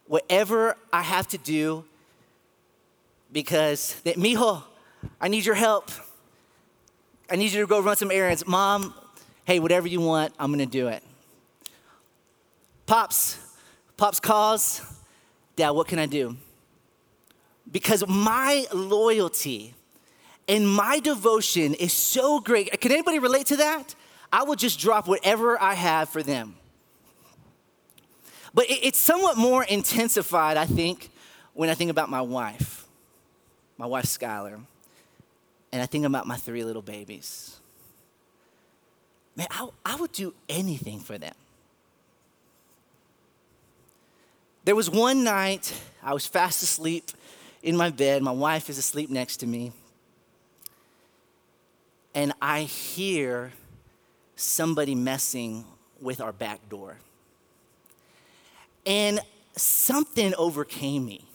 whatever 0.07 0.75
I 0.91 1.03
have 1.03 1.29
to 1.29 1.37
do 1.37 1.85
because 3.33 3.99
that 4.03 4.15
mijo, 4.15 4.63
I 5.19 5.27
need 5.27 5.45
your 5.45 5.55
help. 5.55 5.89
I 7.29 7.35
need 7.35 7.51
you 7.51 7.61
to 7.61 7.67
go 7.67 7.81
run 7.81 7.97
some 7.97 8.11
errands. 8.11 8.45
Mom, 8.47 8.93
hey, 9.45 9.59
whatever 9.59 9.87
you 9.87 9.99
want, 9.99 10.33
I'm 10.39 10.51
gonna 10.51 10.65
do 10.65 10.87
it. 10.87 11.03
Pops, 12.85 13.39
Pops 13.97 14.19
calls, 14.19 14.81
Dad, 15.55 15.71
what 15.71 15.87
can 15.87 15.99
I 15.99 16.05
do? 16.05 16.37
Because 17.71 18.05
my 18.07 18.65
loyalty 18.73 19.73
and 20.47 20.67
my 20.69 20.99
devotion 20.99 21.73
is 21.73 21.93
so 21.93 22.39
great. 22.39 22.79
Can 22.81 22.91
anybody 22.91 23.19
relate 23.19 23.47
to 23.47 23.57
that? 23.57 23.95
I 24.31 24.43
will 24.43 24.55
just 24.55 24.79
drop 24.79 25.07
whatever 25.07 25.61
I 25.61 25.73
have 25.73 26.09
for 26.09 26.21
them. 26.21 26.55
But 28.53 28.65
it's 28.69 28.99
somewhat 28.99 29.37
more 29.37 29.63
intensified, 29.63 30.57
I 30.57 30.65
think, 30.65 31.09
when 31.53 31.69
I 31.69 31.73
think 31.73 31.89
about 31.89 32.09
my 32.09 32.21
wife 32.21 32.82
my 33.77 33.85
wife 33.85 34.05
Skylar, 34.05 34.59
and 35.71 35.81
I 35.81 35.85
think 35.85 36.05
about 36.05 36.27
my 36.27 36.37
three 36.37 36.63
little 36.63 36.81
babies. 36.81 37.59
Man, 39.35 39.47
I, 39.49 39.67
I 39.85 39.95
would 39.95 40.11
do 40.11 40.33
anything 40.47 40.99
for 40.99 41.17
them. 41.17 41.33
There 44.65 44.75
was 44.75 44.89
one 44.89 45.23
night 45.23 45.73
I 46.01 46.13
was 46.13 46.25
fast 46.25 46.63
asleep 46.63 47.11
in 47.63 47.75
my 47.75 47.89
bed. 47.89 48.21
My 48.21 48.31
wife 48.31 48.69
is 48.69 48.77
asleep 48.77 49.09
next 49.09 49.37
to 49.37 49.47
me. 49.47 49.71
And 52.15 52.31
I 52.41 52.61
hear 52.61 53.51
somebody 54.35 54.95
messing 54.95 55.65
with 55.99 56.21
our 56.21 56.31
back 56.31 56.69
door. 56.69 56.97
And 58.85 59.19
something 59.55 60.33
overcame 60.37 61.05
me 61.05 61.25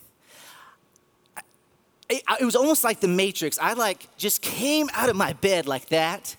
it, 2.09 2.23
it 2.41 2.45
was 2.45 2.57
almost 2.57 2.85
like 2.85 3.01
the 3.01 3.09
Matrix. 3.09 3.59
I 3.59 3.75
like 3.75 4.09
just 4.17 4.43
came 4.43 4.89
out 4.95 5.09
of 5.09 5.17
my 5.17 5.33
bed 5.35 5.67
like 5.67 5.89
that, 5.89 6.37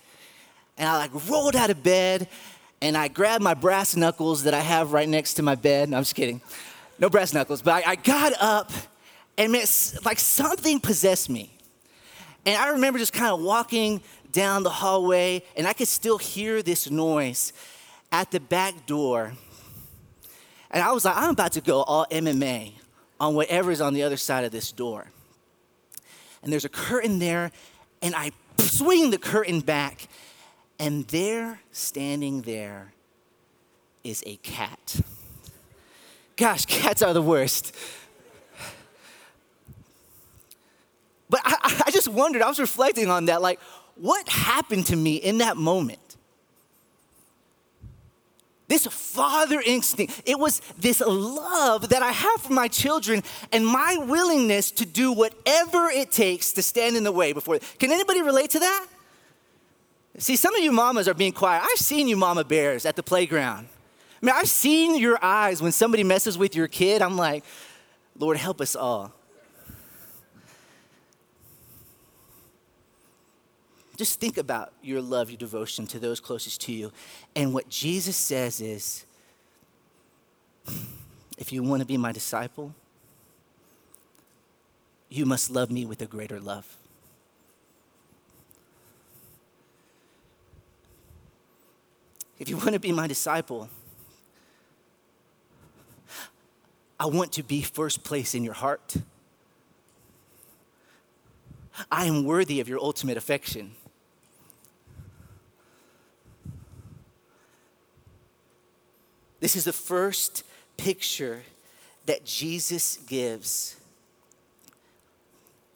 and 0.78 0.90
I 0.90 0.98
like 0.98 1.30
rolled 1.30 1.56
out 1.56 1.70
of 1.70 1.84
bed, 1.84 2.28
and 2.82 2.98
I 2.98 3.08
grabbed 3.08 3.44
my 3.44 3.54
brass 3.54 3.96
knuckles 3.96 4.44
that 4.44 4.54
I 4.54 4.62
have 4.62 4.94
right 4.94 5.08
next 5.08 5.36
to 5.36 5.44
my 5.44 5.56
bed. 5.56 5.90
No, 5.90 5.98
I'm 5.98 6.04
just 6.04 6.16
kidding. 6.16 6.42
No 6.98 7.10
brass 7.10 7.34
knuckles, 7.34 7.62
but 7.62 7.86
I, 7.86 7.92
I 7.92 7.96
got 7.96 8.34
up, 8.40 8.72
and 9.38 9.56
it's 9.56 10.04
like 10.06 10.20
something 10.20 10.80
possessed 10.80 11.30
me. 11.30 11.54
And 12.46 12.58
I 12.58 12.70
remember 12.70 13.00
just 13.00 13.14
kind 13.14 13.32
of 13.32 13.42
walking 13.42 14.02
down 14.32 14.64
the 14.64 14.70
hallway, 14.70 15.44
and 15.56 15.68
I 15.68 15.74
could 15.74 15.88
still 15.88 16.18
hear 16.18 16.64
this 16.64 16.90
noise 16.90 17.54
at 18.12 18.32
the 18.32 18.40
back 18.40 18.86
door. 18.86 19.34
And 20.72 20.84
I 20.84 20.92
was 20.92 21.06
like, 21.06 21.16
I'm 21.16 21.32
about 21.32 21.54
to 21.54 21.62
go 21.62 21.84
all 21.84 22.06
MMA 22.12 22.74
on 23.20 23.36
whatever's 23.36 23.82
on 23.82 23.94
the 23.94 24.04
other 24.04 24.18
side 24.18 24.46
of 24.46 24.52
this 24.52 24.72
door 24.72 25.08
and 26.44 26.52
there's 26.52 26.66
a 26.66 26.70
curtain 26.70 27.20
there, 27.20 27.52
and 28.02 28.16
I 28.16 28.32
swing 28.58 29.10
the 29.12 29.18
curtain 29.18 29.62
back, 29.62 30.08
and 30.80 31.06
there, 31.08 31.62
standing 31.72 32.42
there, 32.44 32.94
is 34.04 34.24
a 34.26 34.38
cat. 34.38 35.02
Gosh, 36.38 36.66
cats 36.66 37.02
are 37.02 37.14
the 37.14 37.22
worst. 37.22 37.76
But 41.30 41.42
I, 41.44 41.84
I 41.88 41.92
just 41.92 42.08
wondered, 42.08 42.42
I 42.42 42.48
was 42.48 42.60
reflecting 42.60 43.10
on 43.10 43.26
that, 43.26 43.42
like, 43.42 43.60
what 43.96 44.28
happened 44.30 44.88
to 44.88 44.96
me 44.96 45.16
in 45.18 45.40
that 45.40 45.58
moment? 45.58 46.09
This 48.70 48.86
father 48.86 49.62
instinct. 49.66 50.22
It 50.26 50.40
was 50.40 50.62
this 50.78 51.02
love 51.02 51.90
that 51.90 52.04
I 52.04 52.12
have 52.12 52.42
for 52.42 52.54
my 52.54 52.68
children 52.68 53.24
and 53.52 53.66
my 53.66 53.98
willingness 53.98 54.70
to 54.72 54.86
do 54.86 55.12
whatever 55.12 55.90
it 55.90 56.12
takes 56.12 56.54
to 56.54 56.62
stand 56.62 56.96
in 56.96 57.04
the 57.04 57.12
way 57.12 57.34
before. 57.34 57.58
Can 57.80 57.92
anybody 57.92 58.22
relate 58.22 58.52
to 58.52 58.60
that? 58.60 58.86
See, 60.20 60.36
some 60.36 60.54
of 60.54 60.64
you 60.64 60.72
mamas 60.72 61.08
are 61.08 61.16
being 61.16 61.32
quiet. 61.32 61.64
I've 61.64 61.80
seen 61.80 62.08
you 62.08 62.16
mama 62.16 62.44
bears 62.44 62.86
at 62.86 62.96
the 62.96 63.02
playground. 63.02 63.68
I 64.22 64.26
mean, 64.26 64.36
I've 64.36 64.50
seen 64.50 64.98
your 65.00 65.18
eyes 65.20 65.64
when 65.64 65.72
somebody 65.72 66.04
messes 66.04 66.38
with 66.38 66.56
your 66.56 66.68
kid. 66.68 67.02
I'm 67.02 67.18
like, 67.18 67.44
Lord, 68.20 68.38
help 68.38 68.62
us 68.62 68.76
all. 68.76 69.12
Just 74.00 74.22
think 74.22 74.38
about 74.38 74.72
your 74.82 75.02
love, 75.02 75.30
your 75.30 75.38
devotion 75.38 75.86
to 75.88 76.00
those 76.00 76.22
closest 76.22 76.62
to 76.62 76.72
you. 76.72 76.94
And 77.36 77.54
what 77.54 77.68
Jesus 77.68 78.16
says 78.16 78.62
is 78.62 79.06
if 81.38 81.52
you 81.52 81.62
want 81.64 81.82
to 81.82 81.86
be 81.86 81.98
my 81.98 82.14
disciple, 82.14 82.74
you 85.10 85.26
must 85.26 85.50
love 85.50 85.70
me 85.70 85.86
with 85.86 86.02
a 86.02 86.06
greater 86.06 86.40
love. 86.40 86.78
If 92.40 92.48
you 92.48 92.56
want 92.56 92.72
to 92.72 92.80
be 92.80 92.94
my 92.94 93.06
disciple, 93.06 93.68
I 96.98 97.08
want 97.08 97.34
to 97.34 97.44
be 97.44 97.64
first 97.64 98.06
place 98.06 98.34
in 98.34 98.46
your 98.46 98.54
heart. 98.54 98.96
I 101.92 102.06
am 102.06 102.24
worthy 102.24 102.62
of 102.62 102.70
your 102.70 102.80
ultimate 102.80 103.18
affection. 103.18 103.76
This 109.40 109.56
is 109.56 109.64
the 109.64 109.74
first 109.74 110.44
picture 110.78 111.44
that 112.06 112.26
Jesus 112.26 112.98
gives. 113.08 113.76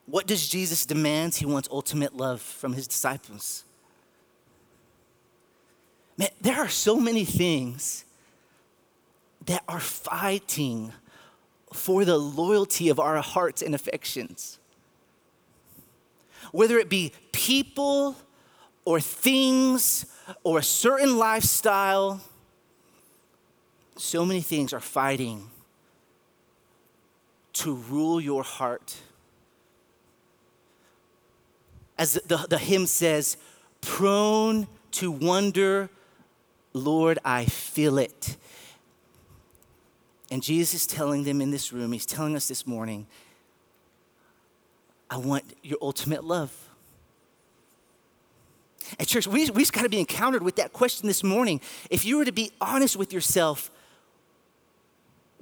What 0.05 0.27
does 0.27 0.49
Jesus 0.49 0.85
demand? 0.85 1.35
He 1.35 1.45
wants 1.45 1.69
ultimate 1.71 2.15
love 2.15 2.41
from 2.41 2.73
his 2.73 2.87
disciples. 2.87 3.63
Man, 6.17 6.29
there 6.41 6.57
are 6.57 6.69
so 6.69 6.99
many 6.99 7.25
things 7.25 8.05
that 9.45 9.63
are 9.67 9.79
fighting 9.79 10.91
for 11.71 12.05
the 12.05 12.17
loyalty 12.17 12.89
of 12.89 12.99
our 12.99 13.17
hearts 13.21 13.61
and 13.61 13.73
affections. 13.73 14.59
whether 16.51 16.77
it 16.77 16.87
be 16.87 17.11
people 17.31 18.15
or 18.85 18.99
things 18.99 20.05
or 20.43 20.59
a 20.59 20.63
certain 20.63 21.17
lifestyle, 21.17 22.21
so 23.95 24.25
many 24.25 24.41
things 24.41 24.73
are 24.73 24.79
fighting 24.79 25.49
to 27.53 27.75
rule 27.75 28.19
your 28.19 28.43
heart. 28.43 28.95
As 31.97 32.13
the, 32.13 32.45
the 32.49 32.57
hymn 32.57 32.87
says, 32.87 33.37
prone 33.81 34.67
to 34.91 35.11
wonder, 35.11 35.89
Lord, 36.73 37.19
I 37.23 37.45
feel 37.45 37.97
it. 37.97 38.37
And 40.31 40.41
Jesus 40.41 40.81
is 40.81 40.87
telling 40.87 41.23
them 41.23 41.41
in 41.41 41.51
this 41.51 41.71
room, 41.71 41.91
He's 41.91 42.07
telling 42.07 42.35
us 42.35 42.47
this 42.47 42.65
morning, 42.65 43.05
I 45.09 45.17
want 45.17 45.43
your 45.61 45.77
ultimate 45.79 46.23
love. 46.23 46.51
At 48.99 49.07
church, 49.07 49.27
we, 49.27 49.49
we 49.51 49.61
just 49.61 49.73
got 49.73 49.83
to 49.83 49.89
be 49.89 49.99
encountered 49.99 50.41
with 50.41 50.55
that 50.55 50.73
question 50.73 51.07
this 51.07 51.23
morning. 51.23 51.61
If 51.89 52.03
you 52.03 52.17
were 52.17 52.25
to 52.25 52.31
be 52.31 52.51
honest 52.59 52.95
with 52.95 53.13
yourself, 53.13 53.69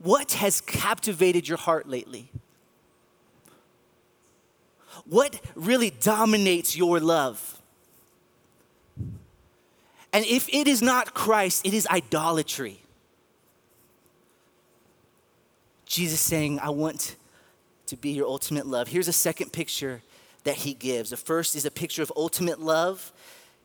what 0.03 0.33
has 0.33 0.61
captivated 0.61 1.47
your 1.47 1.57
heart 1.57 1.87
lately? 1.87 2.29
What 5.05 5.39
really 5.55 5.89
dominates 5.89 6.75
your 6.75 6.99
love? 6.99 7.61
And 10.13 10.25
if 10.25 10.49
it 10.49 10.67
is 10.67 10.81
not 10.81 11.13
Christ, 11.13 11.65
it 11.65 11.73
is 11.73 11.87
idolatry. 11.87 12.81
Jesus 15.85 16.19
saying, 16.19 16.59
I 16.59 16.69
want 16.69 17.15
to 17.87 17.97
be 17.97 18.11
your 18.11 18.27
ultimate 18.27 18.65
love. 18.65 18.87
Here's 18.87 19.07
a 19.07 19.13
second 19.13 19.53
picture 19.53 20.01
that 20.43 20.55
he 20.55 20.73
gives. 20.73 21.11
The 21.11 21.17
first 21.17 21.55
is 21.55 21.65
a 21.65 21.71
picture 21.71 22.01
of 22.01 22.11
ultimate 22.15 22.59
love. 22.59 23.11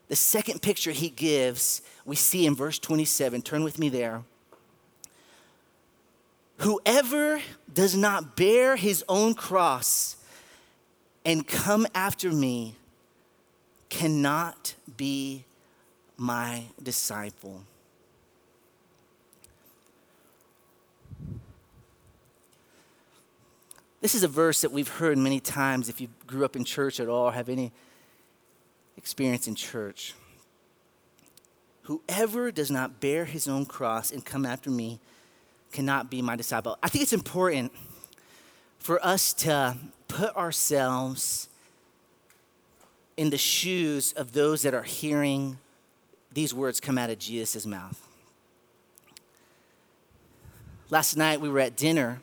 The 0.09 0.16
second 0.16 0.62
picture 0.62 0.93
he 0.93 1.09
gives, 1.09 1.83
we 2.05 2.16
see 2.16 2.47
in 2.47 2.55
verse 2.55 2.78
27. 2.78 3.43
Turn 3.43 3.64
with 3.64 3.78
me 3.78 3.88
there. 3.88 4.23
Whoever 6.59 7.41
does 7.73 7.95
not 7.95 8.37
bear 8.37 8.77
his 8.77 9.05
own 9.09 9.35
cross 9.35 10.17
and 11.25 11.47
come 11.47 11.87
after 11.95 12.33
me 12.33 12.77
cannot 13.89 14.75
be 14.97 15.45
my 16.17 16.65
disciple. 16.83 17.63
This 24.01 24.15
is 24.15 24.23
a 24.23 24.29
verse 24.29 24.61
that 24.61 24.73
we've 24.73 24.89
heard 24.89 25.19
many 25.19 25.41
times 25.41 25.89
if 25.89 26.01
you 26.01 26.09
grew 26.27 26.45
up 26.45 26.55
in 26.55 26.65
church 26.65 27.01
at 27.01 27.09
all 27.09 27.25
or 27.25 27.33
have 27.33 27.49
any 27.49 27.73
experience 28.97 29.49
in 29.49 29.55
church. 29.55 30.15
Whoever 31.83 32.51
does 32.51 32.71
not 32.71 33.01
bear 33.01 33.25
his 33.25 33.49
own 33.49 33.67
cross 33.67 34.11
and 34.11 34.25
come 34.25 34.47
after 34.47 34.71
me 34.71 35.01
cannot 35.76 36.09
be 36.09 36.23
my 36.23 36.35
disciple. 36.37 36.78
I 36.83 36.88
think 36.88 37.02
it's 37.02 37.12
important 37.12 37.71
for 38.78 38.99
us 39.04 39.35
to 39.35 39.76
put 40.09 40.35
ourselves 40.35 41.50
in 43.18 43.28
the 43.28 43.37
shoes 43.37 44.14
of 44.14 44.33
those 44.33 44.62
that 44.62 44.73
are 44.73 44.85
hearing 44.85 45.59
these 46.33 46.54
words 46.54 46.80
come 46.80 46.97
out 46.97 47.11
of 47.11 47.18
Jesus' 47.18 47.66
mouth. 47.66 48.02
Last 50.88 51.14
night 51.14 51.42
we 51.42 51.50
were 51.50 51.61
at 51.61 51.76
dinner, 51.76 52.23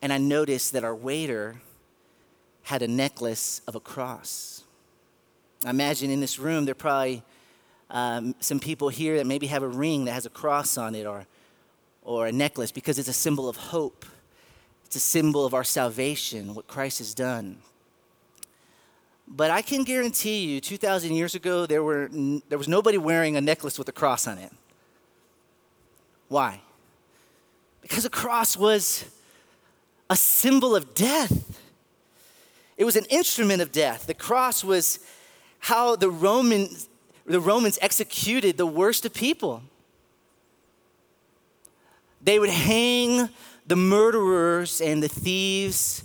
and 0.00 0.10
I 0.10 0.16
noticed 0.16 0.72
that 0.72 0.84
our 0.84 0.94
waiter 0.94 1.60
had 2.62 2.80
a 2.80 2.88
necklace 2.88 3.60
of 3.66 3.74
a 3.74 3.80
cross. 3.80 4.64
I 5.66 5.70
imagine 5.70 6.10
in 6.10 6.20
this 6.20 6.38
room 6.38 6.64
there 6.64 6.72
are 6.72 6.76
probably 6.76 7.22
um, 7.90 8.34
some 8.40 8.58
people 8.58 8.88
here 8.88 9.18
that 9.18 9.26
maybe 9.26 9.48
have 9.48 9.62
a 9.62 9.68
ring 9.68 10.06
that 10.06 10.12
has 10.12 10.24
a 10.24 10.30
cross 10.30 10.78
on 10.78 10.94
it 10.94 11.04
or 11.04 11.26
or 12.02 12.26
a 12.26 12.32
necklace 12.32 12.72
because 12.72 12.98
it's 12.98 13.08
a 13.08 13.12
symbol 13.12 13.48
of 13.48 13.56
hope. 13.56 14.04
It's 14.84 14.96
a 14.96 15.00
symbol 15.00 15.46
of 15.46 15.54
our 15.54 15.64
salvation, 15.64 16.54
what 16.54 16.66
Christ 16.66 16.98
has 16.98 17.14
done. 17.14 17.58
But 19.26 19.50
I 19.50 19.62
can 19.62 19.84
guarantee 19.84 20.44
you, 20.44 20.60
2,000 20.60 21.14
years 21.14 21.34
ago, 21.34 21.64
there, 21.64 21.82
were, 21.82 22.10
there 22.48 22.58
was 22.58 22.68
nobody 22.68 22.98
wearing 22.98 23.36
a 23.36 23.40
necklace 23.40 23.78
with 23.78 23.88
a 23.88 23.92
cross 23.92 24.26
on 24.26 24.38
it. 24.38 24.52
Why? 26.28 26.60
Because 27.80 28.04
a 28.04 28.10
cross 28.10 28.56
was 28.56 29.04
a 30.10 30.16
symbol 30.16 30.76
of 30.76 30.94
death. 30.94 31.60
It 32.76 32.84
was 32.84 32.96
an 32.96 33.04
instrument 33.06 33.62
of 33.62 33.72
death. 33.72 34.06
The 34.06 34.14
cross 34.14 34.62
was 34.62 34.98
how 35.60 35.96
the 35.96 36.10
Romans, 36.10 36.88
the 37.24 37.40
Romans 37.40 37.78
executed 37.80 38.56
the 38.56 38.66
worst 38.66 39.06
of 39.06 39.14
people. 39.14 39.62
They 42.22 42.38
would 42.38 42.50
hang 42.50 43.28
the 43.66 43.76
murderers 43.76 44.80
and 44.80 45.02
the 45.02 45.08
thieves 45.08 46.04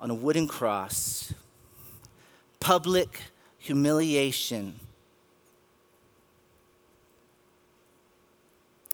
on 0.00 0.10
a 0.10 0.14
wooden 0.14 0.46
cross. 0.46 1.32
Public 2.60 3.20
humiliation. 3.58 4.74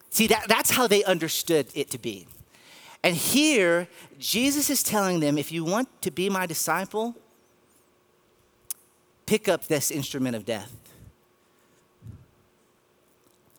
See, 0.09 0.27
that, 0.27 0.47
that's 0.47 0.71
how 0.71 0.87
they 0.87 1.03
understood 1.03 1.67
it 1.75 1.89
to 1.91 1.99
be. 1.99 2.27
And 3.03 3.15
here, 3.15 3.87
Jesus 4.19 4.69
is 4.69 4.83
telling 4.83 5.19
them 5.19 5.37
if 5.37 5.51
you 5.51 5.63
want 5.63 6.01
to 6.01 6.11
be 6.11 6.29
my 6.29 6.45
disciple, 6.45 7.15
pick 9.25 9.47
up 9.47 9.67
this 9.67 9.91
instrument 9.91 10.35
of 10.35 10.45
death. 10.45 10.75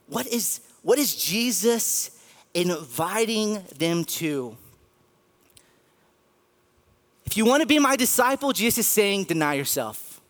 What 0.09 0.26
is, 0.26 0.61
what 0.83 0.98
is 0.98 1.14
Jesus 1.14 2.19
inviting 2.54 3.62
them 3.78 4.04
to. 4.04 4.56
If 7.26 7.36
you 7.36 7.44
want 7.44 7.60
to 7.60 7.66
be 7.66 7.78
my 7.78 7.96
disciple, 7.96 8.52
Jesus 8.52 8.78
is 8.78 8.88
saying, 8.88 9.24
deny 9.24 9.54
yourself. 9.54 10.20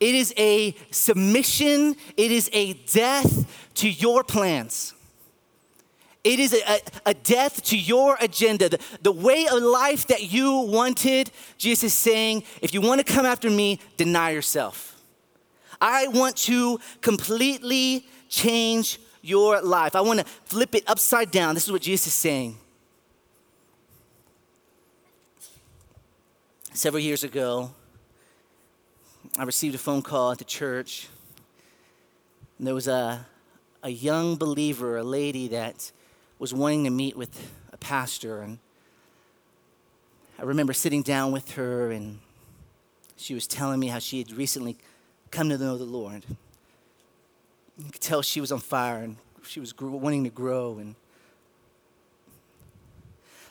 It 0.00 0.16
is 0.16 0.34
a 0.36 0.74
submission, 0.90 1.94
it 2.16 2.32
is 2.32 2.50
a 2.52 2.72
death 2.72 3.70
to 3.74 3.88
your 3.88 4.24
plans. 4.24 4.94
It 6.24 6.38
is 6.38 6.54
a, 6.54 6.80
a, 7.06 7.14
death 7.14 7.62
to 7.64 7.78
your 7.78 8.16
agenda. 8.20 8.68
The, 8.68 8.80
the 9.02 9.12
way 9.12 9.46
of 9.46 9.60
life 9.62 10.06
that 10.08 10.32
you 10.32 10.58
wanted, 10.58 11.30
Jesus 11.58 11.92
is 11.92 11.94
saying, 11.94 12.44
if 12.60 12.72
you 12.72 12.80
want 12.80 13.04
to 13.04 13.12
come 13.12 13.26
after 13.26 13.50
me, 13.50 13.80
deny 13.96 14.30
yourself. 14.30 15.00
I 15.80 16.06
want 16.08 16.36
to 16.38 16.78
completely 17.00 18.06
change 18.28 19.00
your 19.22 19.62
life. 19.62 19.96
I 19.96 20.00
want 20.00 20.18
to 20.20 20.26
flip 20.44 20.74
it 20.74 20.82
upside 20.86 21.30
down. 21.30 21.54
This 21.54 21.64
is 21.64 21.72
what 21.72 21.82
Jesus 21.82 22.08
is 22.08 22.12
saying. 22.12 22.58
Several 26.74 27.02
years 27.02 27.22
ago, 27.22 27.70
I 29.38 29.44
received 29.44 29.74
a 29.74 29.78
phone 29.78 30.02
call 30.02 30.32
at 30.32 30.38
the 30.38 30.44
church. 30.44 31.08
And 32.58 32.66
there 32.66 32.74
was 32.74 32.88
a, 32.88 33.26
a 33.82 33.90
young 33.90 34.36
believer, 34.36 34.98
a 34.98 35.04
lady 35.04 35.48
that 35.48 35.92
was 36.38 36.52
wanting 36.52 36.84
to 36.84 36.90
meet 36.90 37.16
with 37.16 37.50
a 37.72 37.76
pastor. 37.76 38.42
And 38.42 38.58
I 40.38 40.42
remember 40.42 40.72
sitting 40.72 41.02
down 41.02 41.30
with 41.30 41.52
her, 41.52 41.90
and 41.90 42.18
she 43.16 43.34
was 43.34 43.46
telling 43.46 43.78
me 43.78 43.88
how 43.88 43.98
she 43.98 44.18
had 44.18 44.32
recently 44.32 44.76
come 45.30 45.48
to 45.50 45.58
know 45.58 45.78
the 45.78 45.84
Lord. 45.84 46.24
You 47.78 47.90
could 47.90 48.00
tell 48.00 48.22
she 48.22 48.40
was 48.40 48.52
on 48.52 48.60
fire 48.60 48.98
and 48.98 49.16
she 49.42 49.60
was 49.60 49.74
wanting 49.78 50.24
to 50.24 50.30
grow. 50.30 50.78
And 50.78 50.94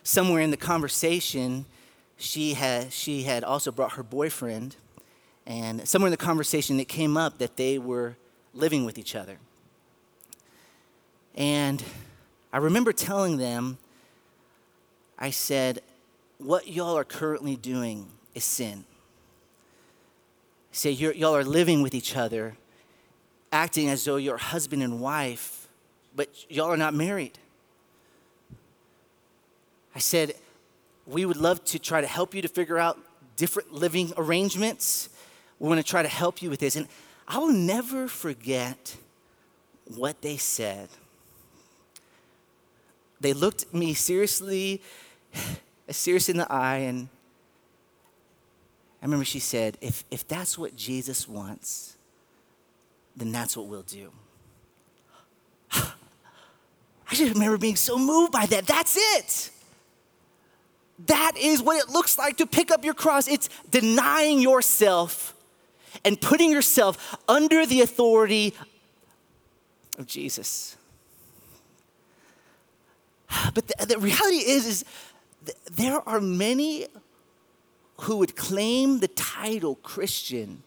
somewhere 0.03 0.41
in 0.41 0.51
the 0.51 0.57
conversation, 0.57 1.65
she 2.17 2.53
had, 2.53 2.93
she 2.93 3.23
had 3.23 3.43
also 3.43 3.71
brought 3.71 3.93
her 3.93 4.03
boyfriend. 4.03 4.75
And 5.45 5.87
somewhere 5.87 6.07
in 6.07 6.11
the 6.11 6.17
conversation, 6.17 6.79
it 6.79 6.87
came 6.87 7.17
up 7.17 7.39
that 7.39 7.57
they 7.57 7.79
were 7.79 8.15
living 8.53 8.85
with 8.85 8.97
each 8.97 9.15
other. 9.15 9.37
And 11.35 11.83
I 12.53 12.57
remember 12.57 12.93
telling 12.93 13.37
them, 13.37 13.77
I 15.17 15.29
said, 15.29 15.81
what 16.37 16.67
y'all 16.67 16.97
are 16.97 17.03
currently 17.03 17.55
doing 17.55 18.07
is 18.33 18.43
sin. 18.43 18.85
say, 20.71 20.91
y'all 20.91 21.35
are 21.35 21.43
living 21.43 21.81
with 21.81 21.93
each 21.93 22.15
other 22.15 22.55
acting 23.51 23.89
as 23.89 24.05
though 24.05 24.15
you're 24.15 24.37
husband 24.37 24.81
and 24.83 24.99
wife, 24.99 25.67
but 26.15 26.29
y'all 26.49 26.71
are 26.71 26.77
not 26.77 26.93
married. 26.93 27.37
I 29.95 29.99
said, 29.99 30.33
we 31.05 31.25
would 31.25 31.37
love 31.37 31.63
to 31.65 31.79
try 31.79 32.01
to 32.01 32.07
help 32.07 32.33
you 32.33 32.41
to 32.41 32.47
figure 32.47 32.77
out 32.77 32.97
different 33.35 33.73
living 33.73 34.13
arrangements. 34.17 35.09
We 35.59 35.67
want 35.67 35.79
to 35.79 35.85
try 35.85 36.01
to 36.01 36.09
help 36.09 36.41
you 36.41 36.49
with 36.49 36.59
this. 36.59 36.75
And 36.75 36.87
I 37.27 37.39
will 37.39 37.51
never 37.51 38.07
forget 38.07 38.95
what 39.85 40.21
they 40.21 40.37
said. 40.37 40.89
They 43.19 43.33
looked 43.33 43.73
me 43.73 43.93
seriously, 43.93 44.81
serious 45.89 46.29
in 46.29 46.37
the 46.37 46.51
eye, 46.51 46.77
and 46.77 47.09
I 49.01 49.05
remember 49.05 49.25
she 49.25 49.39
said, 49.39 49.77
if, 49.81 50.03
if 50.11 50.27
that's 50.27 50.57
what 50.57 50.75
Jesus 50.75 51.27
wants, 51.27 51.90
then 53.15 53.31
that's 53.31 53.55
what 53.57 53.67
we'll 53.67 53.81
do. 53.83 54.11
I 55.71 55.93
just 57.11 57.33
remember 57.33 57.57
being 57.57 57.75
so 57.75 57.97
moved 57.97 58.31
by 58.31 58.45
that. 58.47 58.65
That's 58.65 58.97
it. 58.97 59.51
That 61.07 61.33
is 61.37 61.61
what 61.61 61.77
it 61.77 61.89
looks 61.89 62.17
like 62.17 62.37
to 62.37 62.45
pick 62.45 62.71
up 62.71 62.85
your 62.85 62.93
cross. 62.93 63.27
It's 63.27 63.49
denying 63.69 64.39
yourself 64.39 65.35
and 66.05 66.19
putting 66.19 66.51
yourself 66.51 67.17
under 67.27 67.65
the 67.65 67.81
authority 67.81 68.53
of 69.97 70.07
Jesus. 70.07 70.77
But 73.53 73.67
the, 73.67 73.85
the 73.85 73.97
reality 73.97 74.37
is, 74.37 74.65
is 74.65 74.85
there 75.71 76.07
are 76.07 76.19
many 76.21 76.87
who 78.01 78.17
would 78.17 78.35
claim 78.35 78.99
the 78.99 79.07
title 79.07 79.75
Christian 79.75 80.63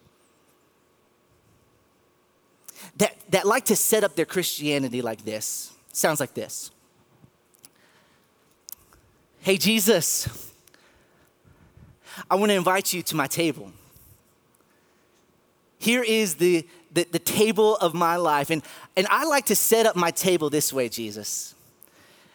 that, 2.96 3.16
that 3.30 3.46
like 3.46 3.64
to 3.66 3.76
set 3.76 4.04
up 4.04 4.16
their 4.16 4.24
Christianity 4.26 5.02
like 5.02 5.24
this. 5.24 5.72
Sounds 5.92 6.20
like 6.20 6.34
this. 6.34 6.70
Hey, 9.40 9.58
Jesus, 9.58 10.52
I 12.30 12.36
want 12.36 12.50
to 12.50 12.56
invite 12.56 12.92
you 12.92 13.02
to 13.02 13.16
my 13.16 13.26
table. 13.26 13.72
Here 15.78 16.02
is 16.02 16.36
the, 16.36 16.66
the, 16.92 17.06
the, 17.10 17.18
table 17.18 17.76
of 17.76 17.92
my 17.92 18.16
life. 18.16 18.48
And, 18.48 18.62
and 18.96 19.06
I 19.10 19.24
like 19.24 19.44
to 19.46 19.54
set 19.54 19.84
up 19.84 19.96
my 19.96 20.10
table 20.10 20.48
this 20.48 20.72
way, 20.72 20.88
Jesus. 20.88 21.54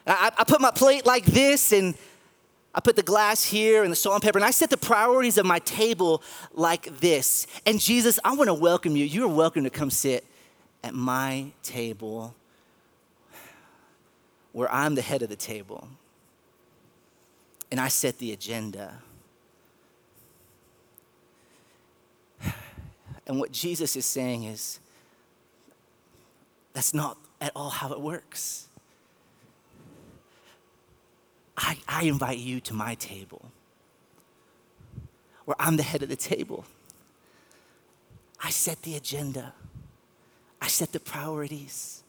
I, 0.05 0.31
I 0.37 0.43
put 0.43 0.61
my 0.61 0.69
plate 0.69 1.05
like 1.07 1.25
this, 1.25 1.73
and 1.73 1.95
I 2.75 2.79
put 2.79 2.95
the 2.95 3.03
glass 3.03 3.43
here 3.43 3.81
and 3.81 3.91
the 3.91 3.95
salt 3.95 4.15
and 4.15 4.23
pepper, 4.23 4.37
and 4.37 4.45
I 4.45 4.51
set 4.51 4.69
the 4.69 4.77
priorities 4.77 5.39
of 5.39 5.47
my 5.47 5.59
table 5.59 6.21
like 6.53 6.99
this. 6.99 7.47
And 7.65 7.79
Jesus, 7.79 8.19
I 8.23 8.35
want 8.35 8.49
to 8.49 8.53
welcome 8.53 8.95
you. 8.95 9.05
You're 9.05 9.27
welcome 9.27 9.63
to 9.63 9.71
come 9.71 9.89
sit 9.89 10.25
at 10.83 10.93
my 10.93 11.51
table 11.63 12.35
where 14.51 14.71
I'm 14.71 14.95
the 14.95 15.01
head 15.01 15.21
of 15.21 15.29
the 15.29 15.35
table. 15.35 15.87
And 17.71 17.79
I 17.79 17.87
set 17.87 18.17
the 18.17 18.31
agenda. 18.31 19.01
And 23.27 23.39
what 23.39 23.51
Jesus 23.51 23.95
is 23.95 24.05
saying 24.05 24.43
is 24.43 24.79
that's 26.73 26.93
not 26.93 27.17
at 27.39 27.51
all 27.55 27.69
how 27.69 27.91
it 27.93 28.01
works. 28.01 28.67
I, 31.55 31.77
I 31.87 32.03
invite 32.03 32.37
you 32.39 32.59
to 32.61 32.73
my 32.73 32.95
table 32.95 33.51
where 35.45 35.55
I'm 35.59 35.77
the 35.77 35.83
head 35.83 36.03
of 36.03 36.09
the 36.09 36.15
table. 36.15 36.63
I 38.43 38.49
set 38.49 38.83
the 38.83 38.95
agenda, 38.95 39.53
I 40.61 40.67
set 40.67 40.91
the 40.91 40.99
priorities. 40.99 42.03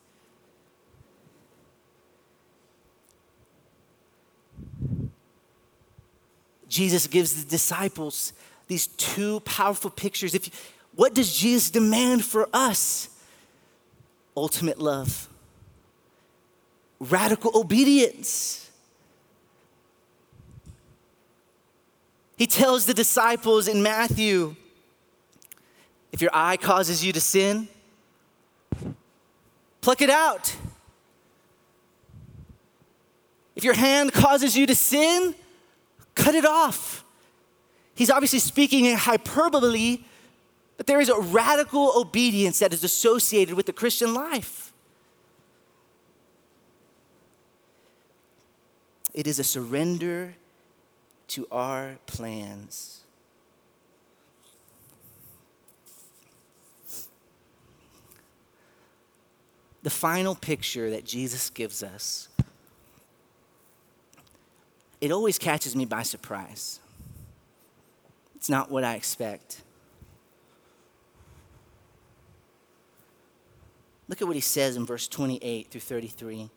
Jesus 6.67 7.05
gives 7.07 7.43
the 7.43 7.49
disciples 7.49 8.33
these 8.67 8.87
two 8.87 9.41
powerful 9.41 9.91
pictures. 9.91 10.33
If 10.33 10.47
you, 10.47 10.53
what 10.95 11.13
does 11.13 11.35
Jesus 11.35 11.69
demand 11.69 12.23
for 12.23 12.47
us? 12.53 13.09
Ultimate 14.37 14.79
love, 14.79 15.27
radical 16.99 17.51
obedience. 17.53 18.71
He 22.37 22.47
tells 22.47 22.85
the 22.85 22.93
disciples 22.93 23.67
in 23.67 23.83
Matthew 23.83 24.55
if 26.13 26.21
your 26.21 26.31
eye 26.33 26.57
causes 26.57 27.03
you 27.03 27.11
to 27.13 27.21
sin, 27.21 27.67
pluck 29.81 30.01
it 30.01 30.09
out. 30.09 30.55
If 33.55 33.63
your 33.63 33.73
hand 33.73 34.13
causes 34.13 34.57
you 34.57 34.65
to 34.67 34.75
sin, 34.75 35.35
cut 36.15 36.35
it 36.35 36.45
off. 36.45 37.03
He's 37.95 38.09
obviously 38.09 38.39
speaking 38.39 38.85
in 38.85 38.97
hyperbole, 38.97 39.99
but 40.77 40.87
there 40.87 41.01
is 41.01 41.09
a 41.09 41.19
radical 41.19 41.93
obedience 41.95 42.59
that 42.59 42.73
is 42.73 42.83
associated 42.83 43.55
with 43.55 43.65
the 43.65 43.73
Christian 43.73 44.13
life. 44.13 44.71
It 49.13 49.27
is 49.27 49.39
a 49.39 49.43
surrender 49.43 50.35
to 51.29 51.47
our 51.51 51.97
plans. 52.05 53.00
The 59.83 59.89
final 59.89 60.35
picture 60.35 60.89
that 60.91 61.05
Jesus 61.05 61.49
gives 61.49 61.81
us, 61.81 62.29
it 64.99 65.11
always 65.11 65.39
catches 65.39 65.75
me 65.75 65.85
by 65.85 66.03
surprise. 66.03 66.79
It's 68.35 68.49
not 68.49 68.69
what 68.69 68.83
I 68.83 68.95
expect. 68.95 69.61
Look 74.07 74.21
at 74.21 74.27
what 74.27 74.35
he 74.35 74.41
says 74.41 74.75
in 74.75 74.85
verse 74.85 75.07
28 75.07 75.67
through 75.71 75.81
33. 75.81 76.49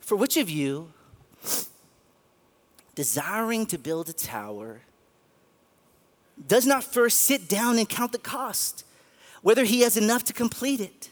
For 0.00 0.16
which 0.16 0.36
of 0.36 0.50
you, 0.50 0.92
desiring 2.96 3.66
to 3.66 3.78
build 3.78 4.08
a 4.08 4.12
tower, 4.12 4.80
does 6.46 6.66
not 6.66 6.84
first 6.84 7.20
sit 7.20 7.48
down 7.48 7.78
and 7.78 7.88
count 7.88 8.12
the 8.12 8.18
cost, 8.18 8.84
whether 9.42 9.64
he 9.64 9.80
has 9.82 9.96
enough 9.96 10.24
to 10.24 10.32
complete 10.32 10.80
it? 10.80 11.10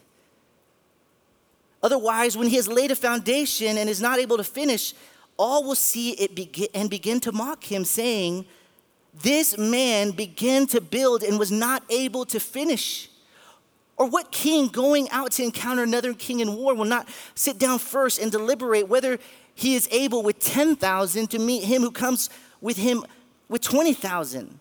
Otherwise, 1.83 2.37
when 2.37 2.49
he 2.49 2.57
has 2.57 2.67
laid 2.67 2.91
a 2.91 2.97
foundation 2.97 3.79
and 3.79 3.89
is 3.89 4.01
not 4.01 4.19
able 4.19 4.37
to 4.37 4.45
finish, 4.45 4.95
all 5.37 5.63
will 5.65 5.77
see 5.77 6.11
it 6.13 6.35
begin 6.35 6.69
and 6.75 6.91
begin 6.91 7.21
to 7.21 7.33
mock 7.33 7.65
him, 7.65 7.85
saying, 7.85 8.45
This 9.23 9.57
man 9.57 10.11
began 10.11 10.67
to 10.69 10.81
build 10.81 11.23
and 11.23 11.39
was 11.39 11.53
not 11.53 11.85
able 11.89 12.25
to 12.27 12.41
finish. 12.41 13.09
Or 13.97 14.07
what 14.07 14.31
king 14.31 14.69
going 14.69 15.09
out 15.11 15.33
to 15.33 15.45
encounter 15.45 15.83
another 15.83 16.15
king 16.15 16.41
in 16.41 16.55
war 16.55 16.75
will 16.75 16.85
not 16.85 17.09
sit 17.35 17.59
down 17.59 17.79
first 17.79 18.21
and 18.21 18.31
deliberate 18.31 18.89
whether 18.89 19.19
he 19.55 19.75
is 19.75 19.89
able 19.91 20.23
with 20.23 20.39
10,000 20.39 21.31
to 21.31 21.39
meet 21.39 21.65
him 21.65 21.83
who 21.83 21.91
comes 21.91 22.31
with 22.61 22.77
him 22.77 23.05
with 23.49 23.61
20,000? 23.63 24.59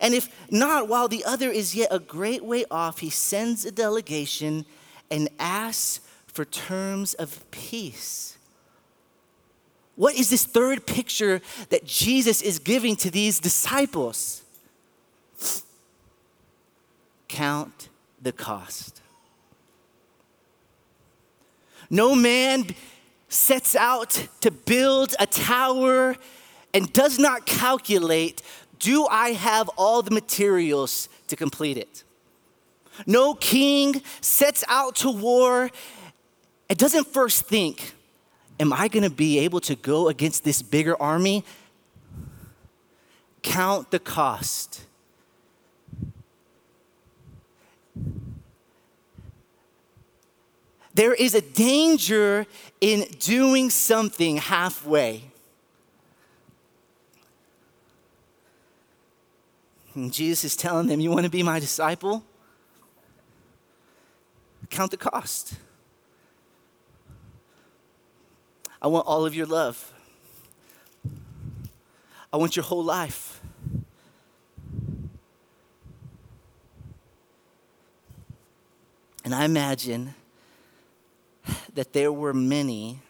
And 0.00 0.14
if 0.14 0.28
not, 0.50 0.88
while 0.88 1.08
the 1.08 1.24
other 1.24 1.50
is 1.50 1.74
yet 1.74 1.88
a 1.90 1.98
great 1.98 2.44
way 2.44 2.64
off, 2.70 3.00
he 3.00 3.10
sends 3.10 3.64
a 3.64 3.72
delegation 3.72 4.64
and 5.10 5.28
asks 5.38 6.00
for 6.26 6.44
terms 6.44 7.14
of 7.14 7.50
peace. 7.50 8.38
What 9.96 10.14
is 10.14 10.30
this 10.30 10.44
third 10.44 10.86
picture 10.86 11.40
that 11.70 11.84
Jesus 11.84 12.40
is 12.40 12.60
giving 12.60 12.94
to 12.96 13.10
these 13.10 13.40
disciples? 13.40 14.42
Count 17.26 17.88
the 18.22 18.30
cost. 18.30 19.02
No 21.90 22.14
man 22.14 22.66
sets 23.28 23.74
out 23.74 24.28
to 24.40 24.50
build 24.50 25.14
a 25.18 25.26
tower 25.26 26.14
and 26.72 26.92
does 26.92 27.18
not 27.18 27.46
calculate 27.46 28.42
do 28.78 29.06
I 29.06 29.30
have 29.30 29.68
all 29.76 30.02
the 30.02 30.10
materials 30.10 31.08
to 31.28 31.36
complete 31.36 31.76
it? 31.76 32.04
No 33.06 33.34
king 33.34 34.02
sets 34.20 34.64
out 34.68 34.96
to 34.96 35.10
war 35.10 35.70
and 36.68 36.78
doesn't 36.78 37.06
first 37.06 37.46
think, 37.46 37.94
Am 38.60 38.72
I 38.72 38.88
gonna 38.88 39.10
be 39.10 39.38
able 39.38 39.60
to 39.60 39.76
go 39.76 40.08
against 40.08 40.42
this 40.42 40.62
bigger 40.62 41.00
army? 41.00 41.44
Count 43.42 43.90
the 43.92 44.00
cost. 44.00 44.84
There 50.92 51.14
is 51.14 51.36
a 51.36 51.40
danger 51.40 52.46
in 52.80 53.06
doing 53.20 53.70
something 53.70 54.38
halfway. 54.38 55.27
Jesus 60.10 60.44
is 60.44 60.56
telling 60.56 60.86
them, 60.86 61.00
You 61.00 61.10
want 61.10 61.24
to 61.24 61.30
be 61.30 61.42
my 61.42 61.58
disciple? 61.58 62.24
Count 64.70 64.90
the 64.90 64.96
cost. 64.96 65.54
I 68.80 68.86
want 68.86 69.06
all 69.06 69.26
of 69.26 69.34
your 69.34 69.46
love. 69.46 69.92
I 72.32 72.36
want 72.36 72.54
your 72.54 72.64
whole 72.64 72.84
life. 72.84 73.40
And 79.24 79.34
I 79.34 79.44
imagine 79.44 80.14
that 81.74 81.92
there 81.92 82.12
were 82.12 82.32
many 82.32 83.00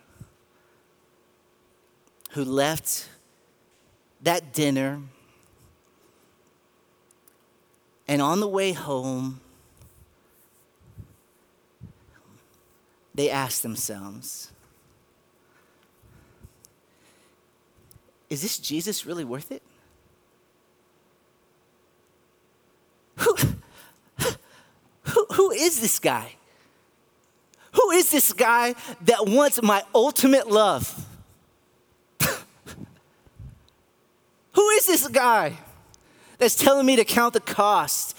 who 2.33 2.45
left 2.45 3.09
that 4.23 4.53
dinner 4.53 5.03
and 8.09 8.23
on 8.23 8.41
the 8.41 8.49
way 8.49 8.73
home, 8.73 9.41
they 13.15 13.29
asked 13.29 13.63
themselves, 13.63 14.51
Is 18.31 18.43
this 18.43 18.59
Jesus 18.59 19.07
really 19.07 19.25
worth 19.25 19.51
it? 19.53 19.63
Who, 23.17 23.37
who, 24.19 25.27
who 25.33 25.51
is 25.51 25.81
this 25.81 25.99
guy? 25.99 26.35
Who 27.73 27.91
is 27.93 28.11
this 28.11 28.33
guy 28.33 28.75
that 29.03 29.27
wants 29.27 29.63
my 29.63 29.83
ultimate 29.95 30.51
love? 30.51 31.07
who 34.53 34.69
is 34.71 34.87
this 34.87 35.09
guy 35.09 35.57
that's 36.39 36.55
telling 36.55 36.87
me 36.87 36.97
to 36.97 37.05
count 37.05 37.35
the 37.35 37.41
cost, 37.41 38.17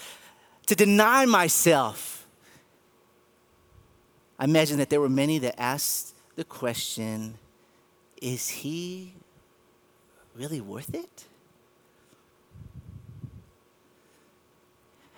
to 0.66 0.74
deny 0.74 1.26
myself? 1.26 2.26
I 4.38 4.44
imagine 4.44 4.78
that 4.78 4.88
there 4.88 5.00
were 5.00 5.08
many 5.08 5.38
that 5.38 5.60
asked 5.60 6.14
the 6.36 6.44
question 6.44 7.34
is 8.22 8.48
he 8.48 9.14
really 10.34 10.60
worth 10.60 10.94
it? 10.94 11.24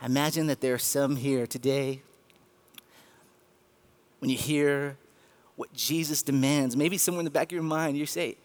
I 0.01 0.07
imagine 0.07 0.49
that 0.49 0.61
there 0.61 0.75
are 0.75 0.79
some 0.79 1.17
here 1.17 1.47
today 1.47 2.03
when 4.19 4.31
you 4.31 4.37
hear 4.37 4.97
what 5.57 5.73
Jesus 5.73 6.23
demands, 6.23 6.77
maybe 6.77 6.97
somewhere 6.97 7.21
in 7.21 7.25
the 7.25 7.31
back 7.31 7.49
of 7.49 7.53
your 7.53 7.63
mind, 7.63 7.97
you 7.97 8.07
say, 8.07 8.37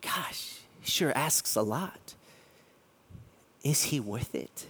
Gosh, 0.00 0.58
he 0.80 0.90
sure 0.90 1.12
asks 1.16 1.56
a 1.56 1.62
lot. 1.62 2.14
Is 3.62 3.84
he 3.84 4.00
worth 4.00 4.34
it? 4.34 4.66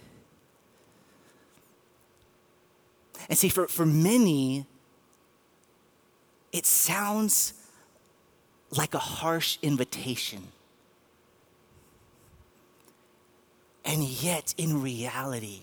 And 3.29 3.37
see, 3.37 3.49
for, 3.49 3.67
for 3.67 3.85
many, 3.85 4.65
it 6.51 6.65
sounds 6.65 7.53
like 8.71 8.93
a 8.93 8.99
harsh 8.99 9.57
invitation. 9.61 10.47
And 13.85 14.03
yet, 14.03 14.53
in 14.57 14.81
reality, 14.81 15.61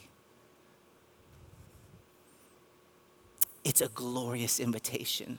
it's 3.64 3.80
a 3.80 3.88
glorious 3.88 4.60
invitation. 4.60 5.38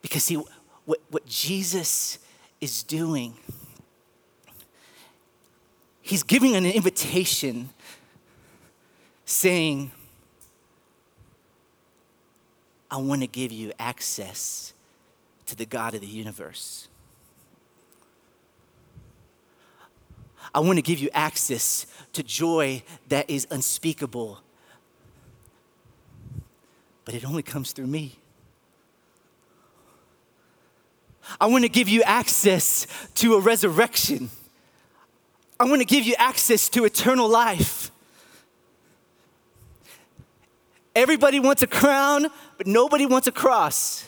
Because, 0.00 0.24
see, 0.24 0.36
what, 0.84 1.00
what 1.10 1.26
Jesus 1.26 2.18
is 2.60 2.82
doing, 2.82 3.34
he's 6.02 6.22
giving 6.22 6.56
an 6.56 6.66
invitation 6.66 7.70
saying, 9.24 9.90
I 12.90 12.96
want 12.96 13.20
to 13.20 13.28
give 13.28 13.52
you 13.52 13.72
access 13.78 14.72
to 15.46 15.56
the 15.56 15.64
God 15.64 15.94
of 15.94 16.00
the 16.00 16.06
universe. 16.06 16.88
I 20.52 20.60
want 20.60 20.78
to 20.78 20.82
give 20.82 20.98
you 20.98 21.08
access 21.14 21.86
to 22.12 22.22
joy 22.22 22.82
that 23.08 23.30
is 23.30 23.46
unspeakable. 23.50 24.40
But 27.04 27.14
it 27.14 27.24
only 27.24 27.42
comes 27.42 27.72
through 27.72 27.86
me. 27.86 28.16
I 31.38 31.46
want 31.46 31.64
to 31.64 31.68
give 31.68 31.88
you 31.88 32.02
access 32.02 32.86
to 33.16 33.34
a 33.34 33.40
resurrection. 33.40 34.30
I 35.58 35.64
want 35.64 35.80
to 35.80 35.86
give 35.86 36.04
you 36.04 36.14
access 36.18 36.68
to 36.70 36.84
eternal 36.84 37.28
life. 37.28 37.90
Everybody 40.94 41.38
wants 41.38 41.62
a 41.62 41.66
crown, 41.66 42.26
but 42.56 42.66
nobody 42.66 43.06
wants 43.06 43.26
a 43.26 43.32
cross. 43.32 44.06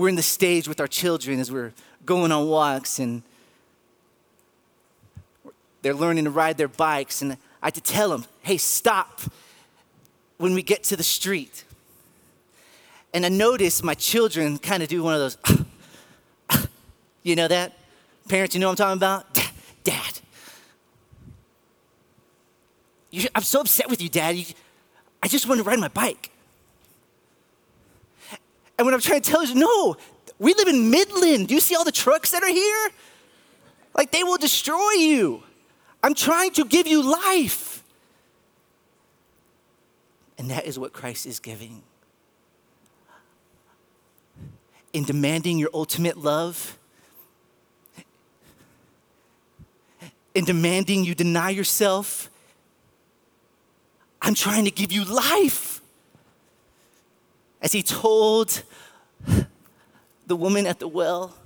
we're 0.00 0.08
in 0.08 0.14
the 0.14 0.22
stage 0.22 0.66
with 0.66 0.80
our 0.80 0.86
children 0.86 1.38
as 1.40 1.52
we're 1.52 1.74
going 2.06 2.32
on 2.32 2.48
walks 2.48 2.98
and 2.98 3.22
they're 5.82 5.92
learning 5.92 6.24
to 6.24 6.30
ride 6.30 6.56
their 6.56 6.68
bikes. 6.68 7.20
And 7.20 7.32
I 7.62 7.66
had 7.66 7.74
to 7.74 7.82
tell 7.82 8.08
them, 8.08 8.24
hey, 8.40 8.56
stop 8.56 9.20
when 10.40 10.54
we 10.54 10.62
get 10.62 10.82
to 10.82 10.96
the 10.96 11.02
street. 11.02 11.64
And 13.12 13.26
I 13.26 13.28
notice 13.28 13.82
my 13.82 13.92
children 13.92 14.56
kind 14.56 14.82
of 14.82 14.88
do 14.88 15.02
one 15.02 15.12
of 15.12 15.20
those, 15.20 15.38
ah, 15.44 15.64
ah. 16.48 16.66
you 17.22 17.36
know 17.36 17.46
that? 17.46 17.74
Parents, 18.26 18.54
you 18.54 18.60
know 18.60 18.68
what 18.68 18.80
I'm 18.80 18.96
talking 18.96 18.96
about? 18.96 19.34
Dad, 19.34 19.50
Dad. 23.12 23.28
I'm 23.34 23.42
so 23.42 23.60
upset 23.60 23.90
with 23.90 24.00
you, 24.00 24.08
Dad. 24.08 24.34
You, 24.34 24.46
I 25.22 25.28
just 25.28 25.46
want 25.46 25.58
to 25.58 25.62
ride 25.62 25.78
my 25.78 25.88
bike. 25.88 26.30
And 28.78 28.86
what 28.86 28.94
I'm 28.94 29.00
trying 29.00 29.20
to 29.20 29.30
tell 29.30 29.44
you 29.44 29.54
no, 29.56 29.96
we 30.38 30.54
live 30.54 30.68
in 30.68 30.90
Midland. 30.90 31.48
Do 31.48 31.54
you 31.54 31.60
see 31.60 31.74
all 31.74 31.84
the 31.84 31.92
trucks 31.92 32.30
that 32.30 32.42
are 32.42 32.48
here? 32.48 32.88
Like 33.94 34.10
they 34.10 34.24
will 34.24 34.38
destroy 34.38 34.92
you. 34.92 35.42
I'm 36.02 36.14
trying 36.14 36.52
to 36.52 36.64
give 36.64 36.86
you 36.86 37.02
life. 37.02 37.69
And 40.40 40.50
that 40.50 40.64
is 40.64 40.78
what 40.78 40.94
Christ 40.94 41.26
is 41.26 41.38
giving. 41.38 41.82
In 44.94 45.04
demanding 45.04 45.58
your 45.58 45.68
ultimate 45.74 46.16
love, 46.16 46.78
in 50.34 50.46
demanding 50.46 51.04
you 51.04 51.14
deny 51.14 51.50
yourself, 51.50 52.30
I'm 54.22 54.32
trying 54.32 54.64
to 54.64 54.70
give 54.70 54.90
you 54.90 55.04
life 55.04 55.82
as 57.60 57.72
he 57.72 57.82
told 57.82 58.62
the 60.26 60.36
woman 60.36 60.66
at 60.66 60.78
the 60.78 60.88
well, 60.88 61.36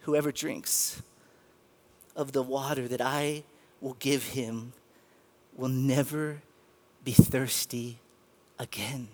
Whoever 0.00 0.32
drinks 0.32 1.00
of 2.16 2.32
the 2.32 2.42
water 2.42 2.88
that 2.88 3.00
I 3.00 3.44
will 3.80 3.94
give 4.00 4.24
him 4.24 4.72
will 5.56 5.68
never 5.68 6.42
be 7.04 7.12
thirsty 7.12 7.98
again. 8.58 9.08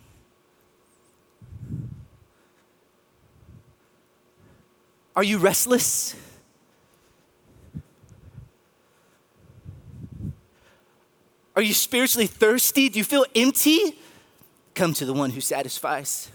Are 5.14 5.22
you 5.22 5.38
restless? 5.38 6.16
Are 11.54 11.62
you 11.62 11.74
spiritually 11.74 12.26
thirsty? 12.26 12.88
Do 12.88 12.98
you 12.98 13.04
feel 13.04 13.26
empty? 13.36 13.98
Come 14.74 14.94
to 14.94 15.04
the 15.04 15.12
one 15.12 15.30
who 15.30 15.40
satisfies. 15.40 16.30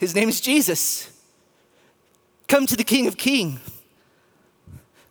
His 0.00 0.14
name 0.14 0.30
is 0.30 0.40
Jesus. 0.40 1.10
Come 2.48 2.66
to 2.66 2.76
the 2.76 2.84
King 2.84 3.06
of 3.06 3.16
Kings. 3.16 3.60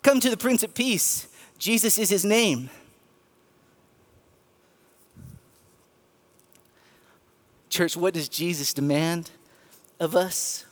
Come 0.02 0.20
to 0.20 0.30
the 0.30 0.38
Prince 0.38 0.64
of 0.64 0.74
Peace. 0.74 1.28
Jesus 1.60 2.00
is 2.00 2.10
his 2.10 2.26
name. 2.26 2.72
Church, 7.72 7.96
what 7.96 8.14
does 8.14 8.28
Jesus 8.28 8.74
demand 8.74 9.32
of 9.98 10.14
us? 10.14 10.66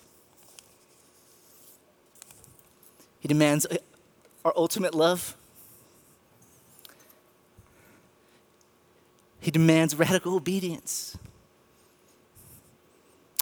He 3.22 3.28
demands 3.30 3.66
our 4.44 4.54
ultimate 4.56 4.94
love. 4.94 5.38
He 9.40 9.50
demands 9.50 9.96
radical 9.96 10.36
obedience. 10.36 11.18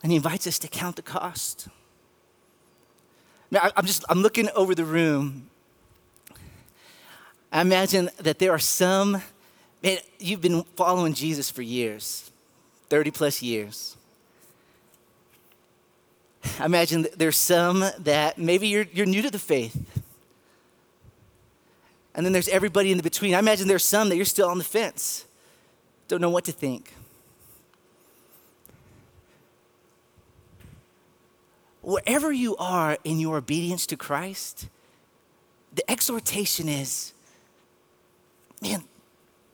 And 0.04 0.12
he 0.12 0.18
invites 0.18 0.46
us 0.46 0.60
to 0.60 0.68
count 0.68 0.96
the 0.96 1.02
cost. 1.02 1.68
Now, 3.50 3.72
I'm 3.76 3.88
just, 3.88 4.06
I'm 4.08 4.22
looking 4.22 4.50
over 4.56 4.76
the 4.76 4.86
room. 4.86 5.50
I 7.52 7.62
imagine 7.62 8.12
that 8.20 8.38
there 8.38 8.52
are 8.52 8.60
some, 8.60 9.24
man, 9.82 9.98
you've 10.20 10.42
been 10.42 10.64
following 10.76 11.14
Jesus 11.14 11.50
for 11.50 11.64
years, 11.64 12.30
30 12.90 13.12
plus 13.12 13.42
years. 13.42 13.98
I 16.60 16.66
imagine 16.66 17.08
there's 17.18 17.38
some 17.38 17.84
that 18.00 18.38
maybe 18.38 18.68
you're, 18.68 18.86
you're 18.94 19.06
new 19.06 19.22
to 19.22 19.30
the 19.30 19.40
faith. 19.40 20.02
And 22.16 22.26
then 22.26 22.34
there's 22.34 22.48
everybody 22.48 22.92
in 22.92 22.98
the 22.98 23.04
between. 23.04 23.36
I 23.36 23.40
imagine 23.40 23.68
there's 23.68 23.84
some 23.84 24.10
that 24.10 24.16
you're 24.16 24.26
still 24.26 24.50
on 24.50 24.58
the 24.58 24.64
fence 24.64 25.28
don't 26.08 26.22
know 26.22 26.30
what 26.30 26.46
to 26.46 26.52
think. 26.52 26.94
Wherever 31.82 32.32
you 32.32 32.56
are 32.58 32.98
in 33.04 33.20
your 33.20 33.38
obedience 33.38 33.86
to 33.88 33.98
Christ, 33.98 34.68
the 35.74 35.90
exhortation 35.90 36.68
is 36.68 37.14
man, 38.62 38.84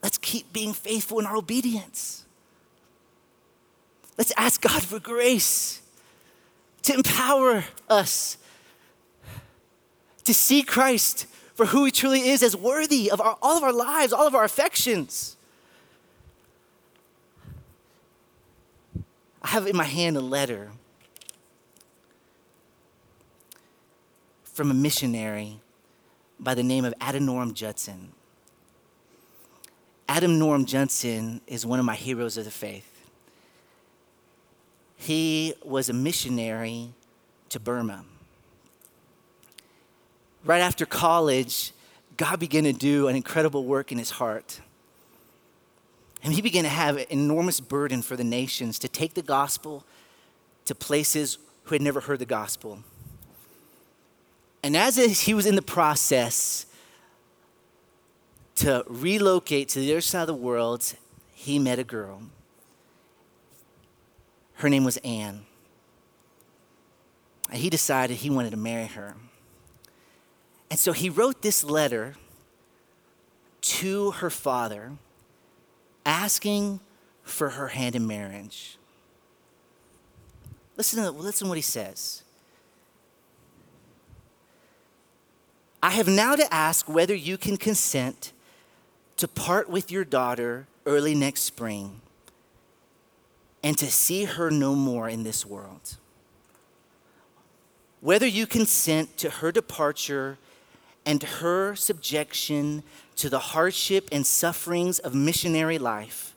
let's 0.02 0.17
keep 0.17 0.54
being 0.54 0.74
faithful 0.74 1.19
in 1.19 1.26
our 1.26 1.36
obedience. 1.36 2.23
Let's 4.17 4.34
ask 4.38 4.62
God 4.62 4.84
for 4.84 4.99
grace 4.99 5.82
to 6.84 6.93
empower 6.93 7.65
us 7.89 8.38
to 10.23 10.34
see 10.34 10.63
Christ 10.63 11.26
for 11.56 11.67
who 11.67 11.86
he 11.86 11.91
truly 11.91 12.30
is 12.30 12.41
as 12.43 12.56
worthy 12.56 13.12
of 13.12 13.21
our, 13.21 13.38
all 13.41 13.58
of 13.58 13.63
our 13.63 13.73
lives, 13.73 14.13
all 14.13 14.28
of 14.28 14.36
our 14.36 14.43
affections. 14.43 15.38
I 19.41 19.49
have 19.49 19.67
in 19.67 19.76
my 19.76 19.84
hand 19.84 20.17
a 20.17 20.21
letter 20.21 20.71
from 24.43 24.71
a 24.71 24.73
missionary 24.73 25.60
by 26.39 26.54
the 26.54 26.63
name 26.63 26.86
of 26.86 26.93
Adoniram 26.99 27.54
Judson. 27.54 28.13
Adoniram 30.08 30.65
Judson 30.65 31.41
is 31.47 31.65
one 31.65 31.80
of 31.80 31.86
my 31.86 31.95
heroes 31.95 32.38
of 32.38 32.45
the 32.45 32.52
faith. 32.52 32.92
He 35.04 35.54
was 35.66 35.89
a 35.89 35.94
missionary 35.94 36.94
to 37.50 37.60
Burma. 37.60 38.06
Right 40.46 40.62
after 40.62 40.86
college, 40.86 41.74
God 42.16 42.39
began 42.39 42.63
to 42.63 42.72
do 42.72 43.10
an 43.10 43.16
incredible 43.18 43.66
work 43.66 43.92
in 43.92 43.98
his 43.98 44.12
heart. 44.12 44.62
And 46.24 46.32
he 46.32 46.42
began 46.42 46.63
to 46.63 46.70
have 46.70 46.96
an 46.96 47.08
enormous 47.10 47.60
burden 47.60 48.02
for 48.02 48.16
the 48.16 48.24
nations 48.24 48.80
to 48.80 48.88
take 48.88 49.13
the 49.13 49.22
gospel 49.22 49.84
to 50.63 50.74
places 50.74 51.38
who 51.66 51.76
had 51.76 51.82
never 51.82 52.00
heard 52.00 52.20
the 52.20 52.26
gospel. 52.26 52.80
And 54.63 54.78
as 54.78 54.96
he 54.96 55.34
was 55.34 55.46
in 55.46 55.56
the 55.56 55.62
process 55.62 56.66
to 58.56 58.86
relocate 58.88 59.68
to 59.70 59.80
the 59.80 59.92
other 59.92 60.00
side 60.00 60.22
of 60.22 60.28
the 60.28 60.34
world, 60.34 60.94
he 61.34 61.60
met 61.60 61.78
a 61.78 61.84
girl. 61.84 62.22
Her 64.56 64.70
name 64.70 64.84
was 64.84 64.98
Anne. 64.98 65.46
And 67.50 67.60
he 67.60 67.70
decided 67.70 68.18
he 68.18 68.30
wanted 68.30 68.52
to 68.52 68.58
marry 68.58 68.88
her. 68.88 69.16
And 70.70 70.80
so 70.80 70.92
he 70.92 71.10
wrote 71.10 71.42
this 71.42 71.63
letter 71.63 72.16
to 73.62 74.12
her 74.12 74.30
father 74.30 74.94
asking 76.06 76.80
for 77.24 77.52
her 77.52 77.70
hand 77.70 77.96
in 77.96 78.08
marriage. 78.08 78.78
Listen 80.76 81.04
to, 81.04 81.12
listen 81.12 81.46
to 81.46 81.50
what 81.50 81.58
he 81.58 81.62
says. 81.62 82.24
I 85.82 85.92
have 85.92 86.08
now 86.08 86.36
to 86.36 86.54
ask 86.54 86.88
whether 86.88 87.13
you 87.13 87.38
can 87.38 87.58
consent 87.58 88.32
to 89.18 89.28
part 89.28 89.70
with 89.70 89.92
your 89.92 90.06
daughter 90.06 90.66
early 90.86 91.13
next 91.13 91.42
spring 91.42 92.02
and 93.63 93.78
to 93.78 93.89
see 93.89 94.26
her 94.26 94.52
no 94.52 94.76
more 94.76 95.08
in 95.08 95.23
this 95.23 95.45
world. 95.45 95.97
Whether 98.02 98.28
you 98.28 98.45
consent 98.45 99.17
to 99.17 99.30
her 99.30 99.52
departure 99.52 100.38
and 101.06 101.23
her 101.23 101.73
subjection 101.76 102.84
to 103.15 103.30
the 103.30 103.39
hardship 103.39 104.10
and 104.12 104.26
sufferings 104.26 104.99
of 104.99 105.15
missionary 105.15 105.78
life, 105.78 106.36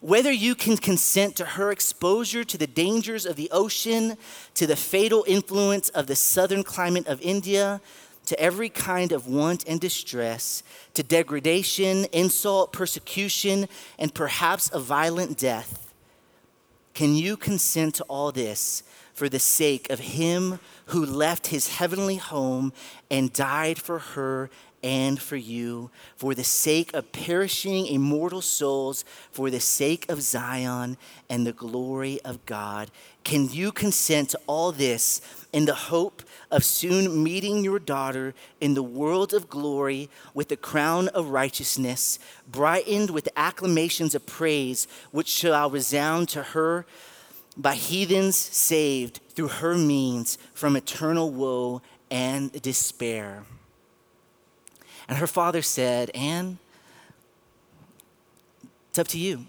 whether 0.00 0.30
you 0.30 0.54
can 0.54 0.76
consent 0.76 1.34
to 1.36 1.44
her 1.44 1.72
exposure 1.72 2.44
to 2.44 2.56
the 2.56 2.68
dangers 2.68 3.26
of 3.26 3.34
the 3.34 3.48
ocean, 3.50 4.16
to 4.54 4.66
the 4.66 4.76
fatal 4.76 5.24
influence 5.26 5.88
of 5.88 6.06
the 6.06 6.14
southern 6.14 6.62
climate 6.62 7.06
of 7.08 7.20
India, 7.20 7.80
to 8.26 8.38
every 8.38 8.68
kind 8.68 9.10
of 9.10 9.26
want 9.26 9.64
and 9.66 9.80
distress, 9.80 10.62
to 10.94 11.02
degradation, 11.02 12.04
insult, 12.12 12.72
persecution, 12.72 13.66
and 13.98 14.14
perhaps 14.14 14.70
a 14.72 14.78
violent 14.78 15.36
death. 15.36 15.87
Can 16.98 17.14
you 17.14 17.36
consent 17.36 17.94
to 17.94 18.04
all 18.08 18.32
this 18.32 18.82
for 19.14 19.28
the 19.28 19.38
sake 19.38 19.88
of 19.88 20.00
him 20.00 20.58
who 20.86 21.06
left 21.06 21.46
his 21.46 21.68
heavenly 21.68 22.16
home 22.16 22.72
and 23.08 23.32
died 23.32 23.78
for 23.78 24.00
her 24.00 24.50
and 24.82 25.22
for 25.22 25.36
you, 25.36 25.92
for 26.16 26.34
the 26.34 26.42
sake 26.42 26.92
of 26.94 27.12
perishing 27.12 27.86
immortal 27.86 28.40
souls, 28.42 29.04
for 29.30 29.48
the 29.48 29.60
sake 29.60 30.10
of 30.10 30.22
Zion 30.22 30.96
and 31.30 31.46
the 31.46 31.52
glory 31.52 32.20
of 32.24 32.44
God? 32.46 32.90
Can 33.22 33.48
you 33.48 33.70
consent 33.70 34.30
to 34.30 34.40
all 34.48 34.72
this 34.72 35.20
in 35.52 35.66
the 35.66 35.76
hope 35.76 36.24
of 36.50 36.64
soon 36.64 37.22
meeting 37.22 37.62
your 37.62 37.78
daughter 37.78 38.34
in 38.60 38.74
the 38.74 38.82
world 38.82 39.34
of 39.34 39.50
glory 39.50 40.08
with 40.32 40.48
the 40.48 40.56
crown 40.56 41.08
of 41.08 41.28
righteousness, 41.28 42.18
brightened 42.50 43.10
with 43.10 43.28
acclamations 43.36 44.14
of 44.14 44.26
praise, 44.26 44.86
which 45.10 45.28
shall 45.28 45.70
resound 45.70 46.28
to 46.30 46.42
her 46.42 46.86
by 47.56 47.74
heathens 47.74 48.36
saved 48.36 49.20
through 49.30 49.48
her 49.48 49.76
means 49.76 50.38
from 50.54 50.76
eternal 50.76 51.30
woe 51.30 51.82
and 52.10 52.52
despair. 52.62 53.44
And 55.08 55.18
her 55.18 55.26
father 55.26 55.62
said, 55.62 56.10
Anne, 56.14 56.58
it's 58.90 58.98
up 58.98 59.08
to 59.08 59.18
you. 59.18 59.44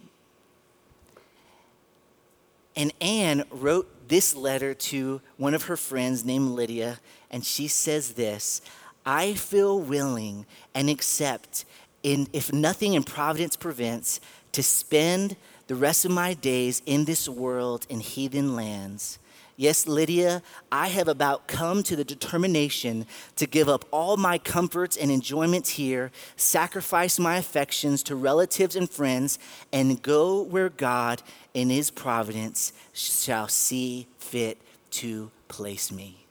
And 2.75 2.93
Anne 3.01 3.43
wrote 3.51 3.89
this 4.09 4.35
letter 4.35 4.73
to 4.73 5.21
one 5.37 5.53
of 5.53 5.63
her 5.63 5.77
friends 5.77 6.25
named 6.25 6.51
Lydia, 6.51 6.99
and 7.31 7.45
she 7.45 7.67
says 7.67 8.13
this 8.13 8.61
I 9.05 9.33
feel 9.35 9.79
willing 9.79 10.45
and 10.75 10.89
accept, 10.89 11.63
in, 12.03 12.27
if 12.33 12.51
nothing 12.51 12.93
in 12.93 13.03
providence 13.03 13.55
prevents, 13.55 14.19
to 14.51 14.61
spend 14.61 15.37
the 15.67 15.75
rest 15.75 16.03
of 16.03 16.11
my 16.11 16.33
days 16.33 16.81
in 16.85 17.05
this 17.05 17.29
world 17.29 17.85
in 17.89 17.99
heathen 17.99 18.55
lands 18.55 19.19
Yes, 19.59 19.87
Lydia, 19.89 20.41
I 20.71 20.87
have 20.87 21.09
about 21.09 21.49
come 21.49 21.83
to 21.83 21.97
the 21.97 22.05
determination 22.05 23.05
to 23.35 23.45
give 23.45 23.67
up 23.67 23.83
all 23.91 24.15
my 24.15 24.37
comforts 24.37 24.95
and 24.95 25.11
enjoyments 25.11 25.71
here, 25.71 26.11
sacrifice 26.37 27.19
my 27.19 27.35
affections 27.35 28.01
to 28.03 28.15
relatives 28.15 28.77
and 28.77 28.89
friends, 28.89 29.37
and 29.73 30.01
go 30.01 30.41
where 30.41 30.69
God, 30.69 31.21
in 31.53 31.69
His 31.69 31.91
providence, 31.91 32.71
shall 32.93 33.49
see 33.49 34.07
fit 34.17 34.61
to 34.91 35.29
place 35.49 35.91
me. 35.91 36.25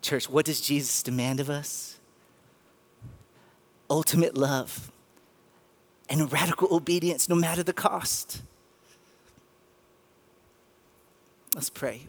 Church, 0.00 0.30
what 0.30 0.44
does 0.44 0.60
Jesus 0.60 1.02
demand 1.02 1.40
of 1.40 1.50
us? 1.50 1.98
Ultimate 3.90 4.36
love 4.36 4.92
and 6.20 6.32
radical 6.32 6.72
obedience 6.72 7.28
no 7.28 7.34
matter 7.34 7.64
the 7.64 7.72
cost. 7.72 8.40
Let's 11.56 11.70
pray. 11.70 12.02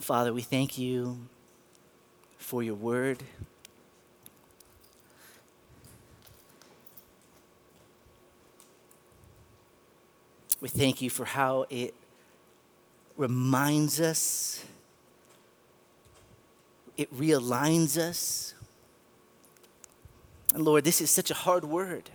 Father, 0.00 0.32
we 0.32 0.40
thank 0.40 0.78
you 0.78 1.18
for 2.38 2.62
your 2.62 2.76
word. 2.76 3.22
We 10.62 10.68
thank 10.68 11.02
you 11.02 11.10
for 11.10 11.26
how 11.26 11.66
it 11.68 11.94
reminds 13.18 14.00
us 14.00 14.64
it 16.96 17.14
realigns 17.16 17.96
us. 17.96 18.54
And 20.54 20.64
Lord, 20.64 20.84
this 20.84 21.00
is 21.00 21.10
such 21.10 21.30
a 21.30 21.34
hard 21.34 21.64
word. 21.64 22.10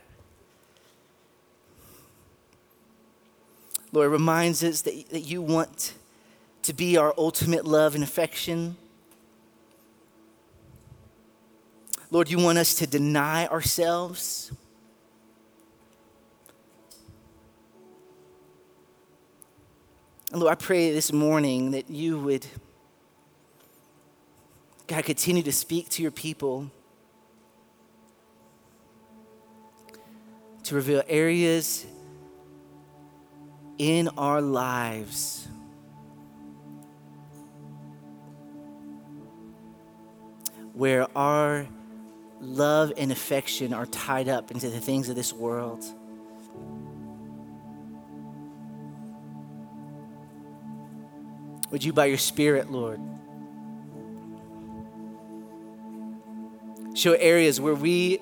Lord, 3.91 4.09
reminds 4.09 4.63
us 4.63 4.81
that, 4.83 5.09
that 5.09 5.21
you 5.21 5.41
want 5.41 5.93
to 6.63 6.73
be 6.73 6.97
our 6.97 7.13
ultimate 7.17 7.65
love 7.65 7.93
and 7.93 8.03
affection. 8.03 8.77
Lord, 12.09 12.29
you 12.29 12.39
want 12.39 12.57
us 12.57 12.75
to 12.75 12.87
deny 12.87 13.47
ourselves. 13.47 14.51
And 20.31 20.39
Lord, 20.39 20.51
I 20.51 20.55
pray 20.55 20.91
this 20.91 21.11
morning 21.11 21.71
that 21.71 21.89
you 21.89 22.17
would 22.19 22.45
God, 24.91 25.05
continue 25.05 25.41
to 25.43 25.53
speak 25.53 25.87
to 25.91 26.01
your 26.01 26.11
people, 26.11 26.69
to 30.63 30.75
reveal 30.75 31.01
areas 31.07 31.85
in 33.77 34.09
our 34.17 34.41
lives 34.41 35.47
where 40.73 41.07
our 41.17 41.65
love 42.41 42.91
and 42.97 43.13
affection 43.13 43.73
are 43.73 43.85
tied 43.85 44.27
up 44.27 44.51
into 44.51 44.69
the 44.69 44.81
things 44.81 45.07
of 45.07 45.15
this 45.15 45.31
world. 45.31 45.85
Would 51.71 51.81
you, 51.81 51.93
by 51.93 52.07
your 52.07 52.17
Spirit, 52.17 52.69
Lord, 52.69 52.99
show 57.01 57.13
areas 57.13 57.59
where 57.59 57.73
we, 57.73 58.21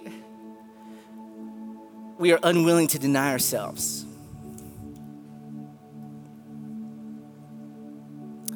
we 2.18 2.32
are 2.32 2.40
unwilling 2.44 2.88
to 2.88 2.98
deny 2.98 3.32
ourselves? 3.32 4.06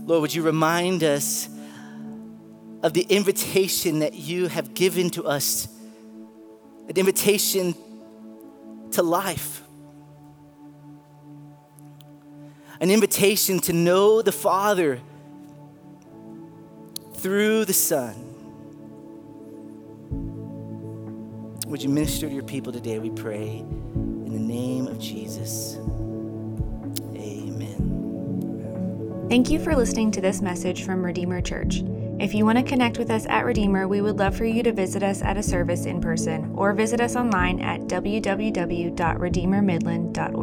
Lord, 0.05 0.21
would 0.21 0.34
you 0.34 0.41
remind 0.41 1.03
us 1.03 1.49
of 2.82 2.93
the 2.93 3.01
invitation 3.01 3.99
that 3.99 4.13
you 4.13 4.47
have 4.47 4.74
given 4.74 5.09
to 5.09 5.26
us, 5.26 5.67
an 6.88 6.95
invitation 6.95 7.76
to 8.91 9.03
life, 9.03 9.61
an 12.80 12.91
invitation 12.91 13.59
to 13.59 13.74
know 13.74 14.21
the 14.21 14.32
Father 14.32 15.01
through 17.15 17.65
the 17.65 17.74
Son. 17.74 18.22
Would 21.74 21.82
you 21.82 21.89
minister 21.89 22.30
to 22.30 22.36
your 22.36 22.43
people 22.43 22.71
today, 22.71 22.99
we 22.99 23.09
pray, 23.09 23.57
in 23.57 24.32
the 24.32 24.38
name 24.38 24.86
of 24.86 24.99
Jesus. 24.99 25.78
Amen. 27.15 29.26
Thank 29.28 29.49
you 29.49 29.57
for 29.57 29.76
listening 29.76 30.11
to 30.11 30.21
this 30.21 30.39
message 30.39 30.86
from 30.86 31.03
Redeemer 31.03 31.41
Church. 31.41 31.82
If 32.19 32.36
you 32.36 32.45
want 32.45 32.59
to 32.59 32.63
connect 32.63 32.99
with 32.99 33.09
us 33.09 33.26
at 33.26 33.43
Redeemer, 33.43 33.88
we 33.88 34.01
would 34.01 34.19
love 34.19 34.38
for 34.38 34.45
you 34.45 34.61
to 34.61 34.71
visit 34.71 35.01
us 35.01 35.24
at 35.24 35.36
a 35.36 35.41
service 35.41 35.88
in 35.88 35.99
person 35.99 36.51
or 36.53 36.74
visit 36.74 37.01
us 37.01 37.15
online 37.15 37.59
at 37.59 37.82
www.redeemermidland.org. 37.82 40.43